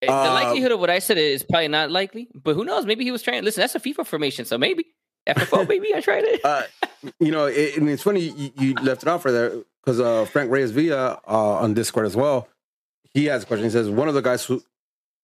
[0.02, 2.84] the Uh, likelihood of what I said is probably not likely, but who knows?
[2.84, 3.42] Maybe he was trying.
[3.42, 4.84] Listen, that's a FIFA formation, so maybe
[5.26, 5.64] FFO.
[5.68, 6.44] maybe I tried it.
[6.44, 6.64] uh,
[7.18, 10.26] you know, it, and it's funny you, you left it off for there because uh,
[10.26, 12.46] Frank Reyes Villa uh, on Discord as well.
[13.14, 13.64] He has a question.
[13.64, 14.62] He says, "One of the guys who,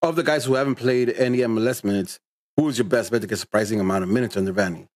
[0.02, 2.18] of the guys who haven't played any MLS minutes,
[2.56, 4.88] who is your best bet to get a surprising amount of minutes under Vanney?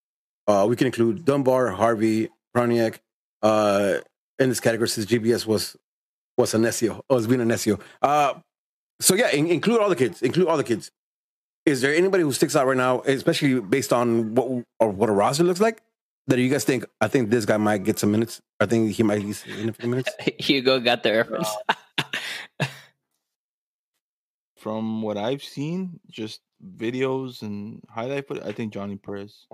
[0.47, 2.99] Uh, we can include Dunbar, Harvey, Proniak,
[3.43, 3.99] uh,
[4.39, 5.77] in this category since GBS was
[6.37, 7.81] was a Necio, was being a Necio.
[8.01, 8.35] Uh,
[9.01, 10.23] so yeah, in, include all the kids.
[10.23, 10.91] Include all the kids.
[11.67, 15.13] Is there anybody who sticks out right now, especially based on what or what a
[15.13, 15.83] roster looks like?
[16.31, 18.41] that you guys think I think this guy might get some minutes.
[18.59, 20.11] I think he might get a few minutes.
[20.39, 21.49] Hugo got the reference.
[24.61, 26.43] From what I've seen, just
[26.77, 29.47] videos and highlight footage, I think Johnny Perez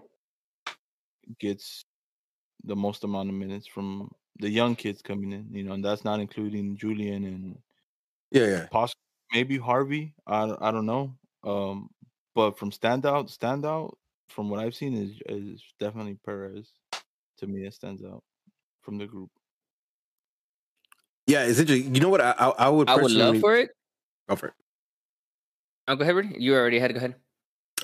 [1.38, 1.84] gets
[2.64, 6.04] the most amount of minutes from the young kids coming in, you know, and that's
[6.04, 7.58] not including Julian and
[8.32, 8.66] Yeah, yeah.
[8.72, 8.98] possibly
[9.32, 10.12] maybe Harvey.
[10.26, 11.16] I don't- I don't know.
[11.44, 11.94] Um,
[12.34, 13.94] but from standout, standout
[14.28, 16.72] from what I've seen is is definitely Perez.
[17.38, 18.24] To me, it stands out
[18.82, 19.30] from the group.
[21.28, 21.94] Yeah, it's interesting.
[21.94, 22.20] You know what?
[22.20, 23.70] I I, I would I would love for it.
[24.28, 24.54] go for it.
[25.88, 26.14] Oh, go ahead.
[26.14, 26.36] Rudy.
[26.38, 26.90] You already had.
[26.90, 26.94] It.
[26.94, 27.14] Go ahead.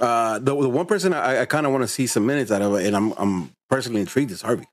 [0.00, 2.62] Uh, the the one person I, I kind of want to see some minutes out
[2.62, 4.66] of, and I'm I'm personally intrigued is Harvey,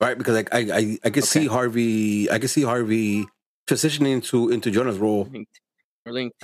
[0.00, 0.18] right?
[0.18, 3.26] Because I I I, I could see Harvey, I could see Harvey
[3.68, 5.28] transitioning into into Jonah's role.
[5.30, 5.60] Linked.
[6.04, 6.42] We're linked.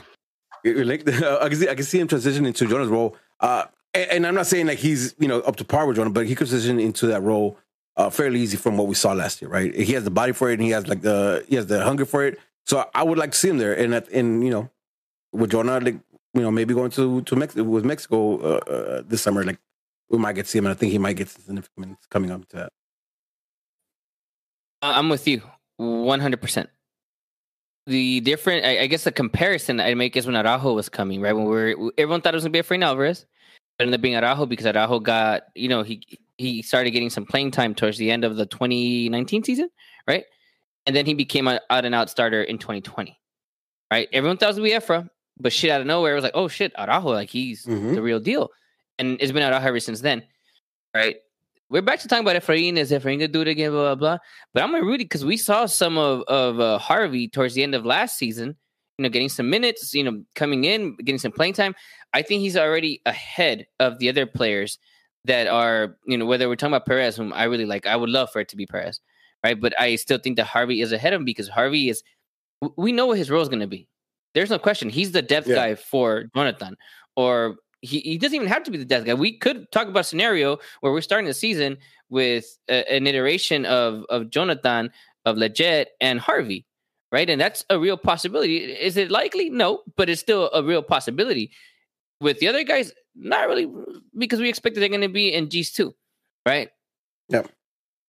[0.64, 3.16] Like I can see I can see him transitioning into Jonah's role.
[3.40, 3.64] Uh,
[3.94, 6.26] and, and I'm not saying like he's you know up to par with Jonah, but
[6.26, 7.58] he could transition into that role
[7.96, 9.74] uh, fairly easy from what we saw last year, right?
[9.74, 12.04] He has the body for it, and he has like the he has the hunger
[12.04, 12.38] for it.
[12.64, 14.70] So I would like to see him there, and and you know,
[15.37, 16.01] with Jonah, like
[16.34, 19.59] you know, maybe going to to Mexico with Mexico uh, uh, this summer, like
[20.11, 22.30] we might get to see him, and I think he might get some significant coming
[22.30, 22.72] up to that.
[24.82, 25.43] I'm with you
[25.80, 26.66] 100%.
[27.87, 31.32] The different, I, I guess the comparison I make is when Araujo was coming, right?
[31.32, 33.26] When we were, everyone thought it was to be Efrain Alvarez.
[33.78, 36.03] It ended up being Araujo because Araujo got, you know, he
[36.39, 39.70] he started getting some playing time towards the end of the 2019 season,
[40.07, 40.24] right?
[40.87, 43.18] And then he became an out and out starter in 2020.
[43.91, 44.09] right?
[44.12, 45.09] Everyone thought it was going to be Efra,
[45.39, 47.95] but shit out of nowhere, it was like, oh shit, Araujo, like he's Mhm.
[47.95, 48.51] the real deal.
[48.99, 50.22] And it's been Araujo ever since then,
[50.95, 51.16] right?
[51.68, 52.76] We're back to talking about Efrain.
[52.76, 53.72] Is Efrain gonna do it again?
[53.72, 54.18] Blah blah blah.
[54.55, 57.74] But I'm gonna Rudy because we saw some of of uh, Harvey towards the end
[57.74, 58.57] of last season.
[58.99, 59.93] You know, getting some minutes.
[59.93, 61.74] You know, coming in, getting some playing time.
[62.14, 64.78] I think he's already ahead of the other players
[65.24, 65.97] that are.
[66.07, 67.84] You know, whether we're talking about Perez, whom I really like.
[67.84, 69.01] I would love for it to be Perez,
[69.45, 69.61] right?
[69.61, 72.03] But I still think that Harvey is ahead of him because Harvey is.
[72.76, 73.89] We know what his role is gonna be.
[74.37, 74.91] There's no question.
[74.91, 75.55] He's the depth Yeah.
[75.57, 76.76] guy for Jonathan,
[77.16, 79.14] or he, he doesn't even have to be the depth guy.
[79.14, 81.78] We could talk about a scenario where we're starting the season
[82.11, 84.91] with a, an iteration of of Jonathan,
[85.24, 86.66] of Lletget, and Harvey,
[87.11, 87.28] right?
[87.30, 88.59] And that's a real possibility.
[88.59, 89.49] Is it likely?
[89.49, 91.51] No, but it's still a real possibility.
[92.20, 93.68] With the other guys, not really,
[94.16, 95.95] because we expect that they're going to be in G's too,
[96.47, 96.68] right?
[97.28, 97.43] Yeah.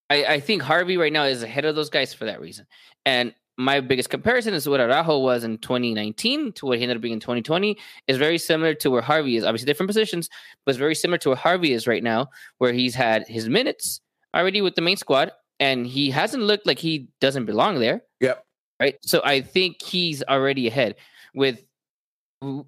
[0.10, 2.66] I, I think Harvey right now is ahead of those guys for that reason.
[3.06, 7.01] And my biggest comparison is what Araujo was in 2019 to what he ended up
[7.01, 7.78] being in 2020
[8.08, 9.43] is very similar to where Harvey is.
[9.43, 10.30] Obviously, different positions,
[10.64, 12.30] but it's very similar to where Harvey is right now,
[12.60, 14.01] where he's had his minutes
[14.36, 18.03] already with the main squad, and he hasn't looked like he doesn't belong there.
[18.20, 18.45] Yep.
[18.80, 18.95] Right.
[19.01, 20.95] So I think he's already ahead.
[21.34, 21.64] With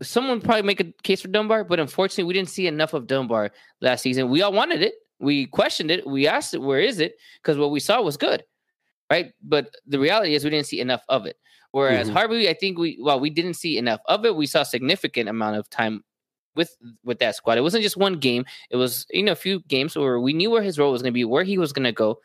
[0.01, 3.51] someone probably make a case for Dunbar, but unfortunately, we didn't see enough of Dunbar
[3.81, 4.29] last season.
[4.29, 4.95] We all wanted it.
[5.19, 6.07] We questioned it.
[6.07, 7.15] We asked it, where is it?
[7.41, 8.43] Because what we saw was good.
[9.09, 9.33] Right.
[9.41, 11.37] But the reality is we didn't see enough of it.
[11.71, 12.13] Whereas Mhm.
[12.13, 14.35] Harvey, I think we well, we didn't see enough of it.
[14.35, 16.03] We saw significant amount of time
[16.55, 17.57] with with that squad.
[17.57, 18.45] It wasn't just one game.
[18.69, 21.13] It was you know a few games where we knew where his role was going
[21.13, 22.19] to be, where he was going to go,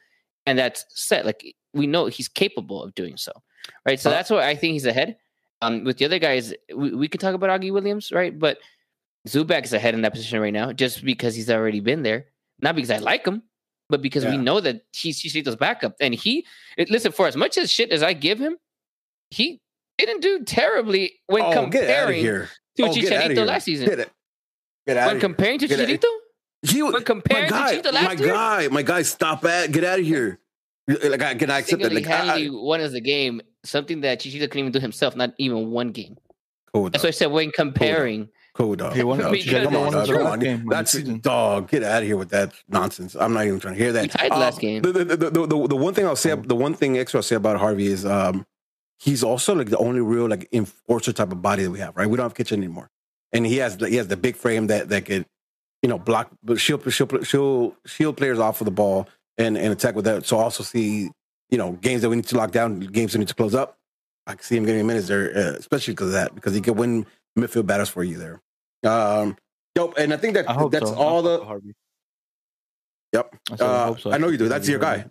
[0.46, 1.24] and that's set.
[1.26, 3.32] Like we know he's capable of doing so,
[3.86, 4.00] right?
[4.00, 5.16] So that's why I think he's ahead.
[5.62, 8.38] Um, with the other guys, we, we could talk about Augie Williams, right?
[8.38, 8.58] But
[9.28, 12.26] Zubak is ahead in that position right now, just because he's already been there,
[12.60, 13.42] not because I like him,
[13.88, 16.46] but because we know that he's Chicharito's backup, and he
[16.88, 18.56] listen for as much as shit as I give him,
[19.30, 19.60] he
[19.98, 22.48] didn't do terribly when oh, get out of comparing here.
[22.76, 23.88] to Oh, Chicharito last season.
[23.88, 24.10] Get it.
[24.86, 25.28] Get out When of here.
[25.28, 26.04] comparing to Get Chicharito,
[26.62, 28.32] He, when comparing my to guy, Chicharito last my year?
[28.34, 30.40] guy, my guy, stop at, get out of here.
[30.88, 31.92] Like, I, can I accept that?
[31.92, 35.16] Like, I, single-handedly I, won as a game, something that Chicharito couldn't even do himself,
[35.16, 36.16] not even one game.
[36.74, 38.28] cool, That's why I said when comparing.
[38.54, 38.92] Cool, dog.
[38.94, 40.16] He won- Dog, because come on, it's dog.
[40.18, 40.38] Come on.
[40.38, 41.18] Game of the That's season.
[41.18, 41.68] dog.
[41.70, 43.16] Get out of here with that nonsense.
[43.16, 44.02] I'm not even trying to hear that.
[44.02, 44.82] We tied Um, last game.
[44.82, 47.22] The, the, the, the, the, the one thing I'll say, the one thing extra I'll
[47.24, 48.46] say about Harvey is, um,
[49.00, 51.96] he's also like the only real like enforcer type of body that we have.
[51.96, 52.08] Right?
[52.08, 52.90] We don't have Kitchen anymore,
[53.32, 55.26] and he has he has the big frame that that could,
[55.82, 59.72] you know, block, but shield shield shield, shield players off of the ball and and
[59.72, 60.26] attack with that.
[60.26, 61.10] So I also see,
[61.50, 63.54] you know, games that we need to lock down, games that we need to close
[63.56, 63.78] up.
[64.28, 66.76] I can see him getting minutes there, uh, especially because of that, because he can
[66.76, 67.04] win
[67.36, 68.40] midfield battles for you there.
[68.84, 69.36] Um,
[69.74, 69.94] dope.
[69.98, 70.94] And I think that I that's so.
[70.96, 71.44] all the.
[71.44, 71.74] Harvey.
[73.12, 73.34] Yep.
[73.60, 74.12] I, Uh, so.
[74.12, 74.48] I know you do.
[74.48, 75.06] That's your guy.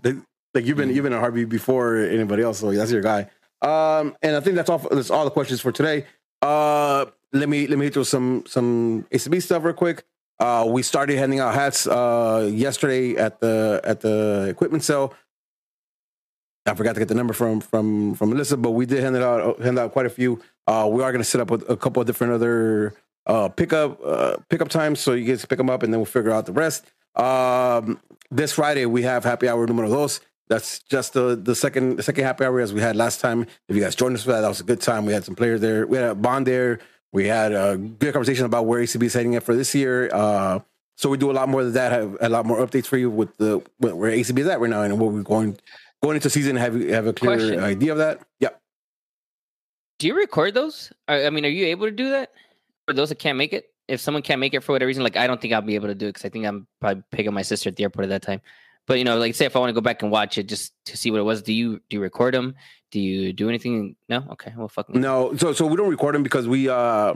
[0.53, 0.95] Like you've been Mhm.
[0.95, 3.29] you've been a Harvey before anybody else, so that's your guy.
[3.61, 4.77] Um, and I think that's all.
[4.79, 6.05] That's all the questions for today.
[6.41, 10.03] Uh, let me let me hit through some some ACB stuff real quick.
[10.39, 15.13] Uh, we started handing out hats uh yesterday at the at the equipment sale.
[16.65, 19.23] I forgot to get the number from from from Melissa, but we did hand it
[19.23, 20.39] out hand out quite a few.
[20.67, 22.93] Uh, we are going to set up with a couple of different other
[23.25, 26.31] uh pickup uh pickup time, so you guys pick them up, and then we'll figure
[26.31, 26.85] out the rest.
[27.15, 27.99] Um,
[28.31, 30.19] this Friday we have happy hour numero dos.
[30.49, 33.43] That's just the the second the second happy hour as we had last time.
[33.69, 35.05] If you guys joined us for that, that was a good time.
[35.05, 35.87] We had some players there.
[35.87, 36.79] We had a bond there.
[37.11, 40.09] We had a good conversation about where ACB is heading at for this year.
[40.11, 40.59] Uh,
[40.97, 41.91] so we do a lot more of that.
[41.91, 44.81] Have a lot more updates for you with the where ACB is at right now
[44.81, 45.57] and where we're going
[46.01, 46.55] going into season.
[46.55, 47.59] Have you have a clear Question.
[47.59, 48.19] idea of that?
[48.39, 48.59] Yep.
[49.99, 50.91] Do you record those?
[51.07, 52.31] I I mean, are you able to do that
[52.85, 53.65] for those that can't make it?
[53.87, 55.87] If someone can't make it for whatever reason, like I don't think I'll be able
[55.87, 58.09] to do it because I think I'm probably picking my sister at the airport at
[58.09, 58.41] that time.
[58.85, 60.73] But you know, like say if I want to go back and watch it just
[60.85, 62.55] to see what it was, do you do you record them?
[62.91, 63.95] Do you do anything?
[64.09, 64.99] No, okay, well, fuck me.
[64.99, 67.15] No, so so we don't record them because we uh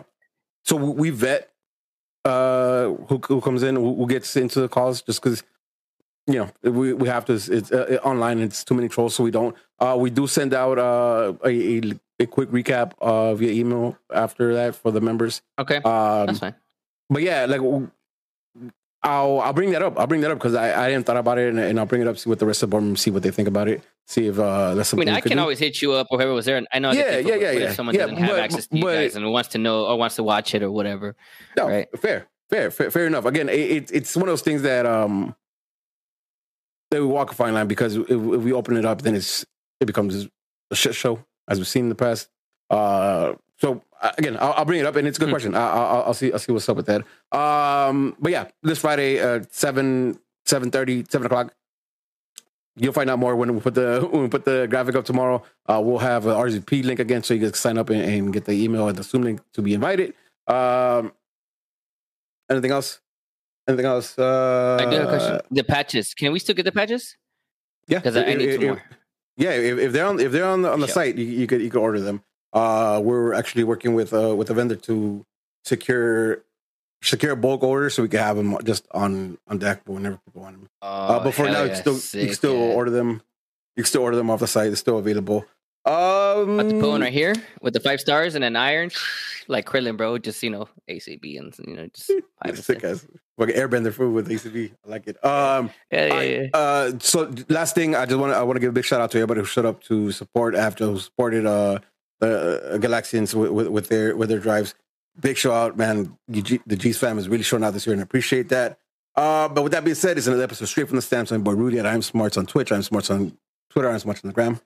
[0.64, 1.50] so we vet
[2.26, 5.44] uh who who comes in who, gets into the calls just because
[6.26, 9.32] you know we we have to it's uh, online it's too many trolls so we
[9.32, 11.82] don't uh we do send out uh a, a,
[12.20, 16.56] a quick recap of your email after that for the members Okay, um that's fine.
[17.10, 17.62] but yeah like
[19.04, 21.38] I'll I'll bring that up I'll bring that up because I I didn't thought about
[21.38, 23.12] it and, and I'll bring it up see what the rest of the board see
[23.12, 25.08] what they think about it see if uh that's something.
[25.08, 25.40] I mean, I can do.
[25.40, 26.56] always hit you up or whoever was there.
[26.58, 26.92] And I know.
[26.92, 27.60] Yeah, yeah, yeah, yeah.
[27.70, 29.86] If someone Yeah, doesn't have but- access to you but- guys and wants to know
[29.86, 31.16] or wants to watch it or whatever,
[31.58, 31.88] No, Right.
[32.00, 33.26] fair, fair, fair, fair enough.
[33.26, 35.36] Again, it, it, it's one of those things that um
[36.92, 39.46] that we walk a fine line because if, if we open it up, then it's
[39.82, 40.28] it becomes
[40.72, 42.30] a shit show as we've seen in the past.
[42.70, 45.34] Uh, so uh, again, I'll, I'll bring it up, and it's a good Hmm.
[45.34, 45.56] question.
[45.56, 47.02] I, I, I'll see, I'll see what's up with that.
[47.38, 51.54] Um, but yeah, this Friday, uh, seven, seven thirty, seven o'clock.
[52.76, 55.42] you'll find out more when we put the when we put the graphic up tomorrow.
[55.68, 58.46] Uh, we'll have a RSVP link again, so you can sign up and, and get
[58.46, 60.14] the email and the Zoom link to be invited.
[60.48, 61.12] Um,
[62.50, 63.00] anything else?
[63.68, 64.18] Anything else?
[64.18, 65.40] Uh, I do have a question.
[65.52, 66.14] The patches.
[66.14, 67.18] Can we still get the patches?
[67.88, 68.84] Yeah, Because I, I need if- two more.
[69.38, 71.62] Yeah, if, if they're on if they're on the on the site, you, you could
[71.62, 72.24] you could order them.
[72.54, 75.26] Uh, we're actually working with uh with a vendor to
[75.64, 76.44] secure
[77.04, 80.60] secure bulk orders so we can have them just on on deck whenever people want
[80.60, 80.70] them.
[80.82, 82.74] Uh, but for now, you yeah, can still you can still yeah.
[82.74, 83.22] order them.
[83.76, 84.72] You can still order them off the site.
[84.72, 85.46] It's still available.
[85.86, 88.92] Um, About to put one right here with the five stars and an iron,
[89.48, 90.18] like Krillin, bro.
[90.18, 92.10] Just you know, ACB and you know, just
[92.42, 92.84] and sick six.
[92.84, 93.08] as
[93.38, 94.72] like airbender food with ACB.
[94.86, 95.24] I like it.
[95.24, 96.48] Um, Yeah, yeah, yeah.
[96.54, 99.02] uh, so last thing, I just want to I want to give a big shout
[99.02, 101.80] out to everybody who showed up to support after who supported uh
[102.20, 104.74] the uh, Galaxians with, with, with their with their drives.
[105.20, 106.18] Big shout out, man.
[106.30, 108.80] G, the G's fam is really showing out this year, and I appreciate that.
[109.16, 111.32] Uh, but with that being said, it's another episode straight from the stamps.
[111.32, 112.72] I'm boy Rudy at I'm Smarts on Twitch.
[112.72, 113.36] I'm Smarts on
[113.70, 113.90] Twitter.
[113.90, 114.60] I'm Smarts on the gram.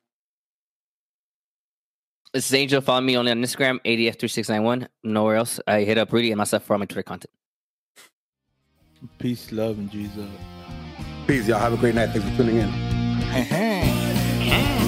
[2.34, 2.80] This is Angel.
[2.80, 4.88] Follow me only on Instagram, ADF3691.
[5.04, 5.60] Nowhere else.
[5.68, 7.32] I hit up Rudy and myself for all my Twitter content.
[9.18, 10.30] Peace, love, and Jesus.
[11.28, 11.60] Peace, y'all.
[11.60, 12.12] Have a great night.
[12.12, 12.70] Thanks for tuning in.
[12.70, 14.81] Hey, hey.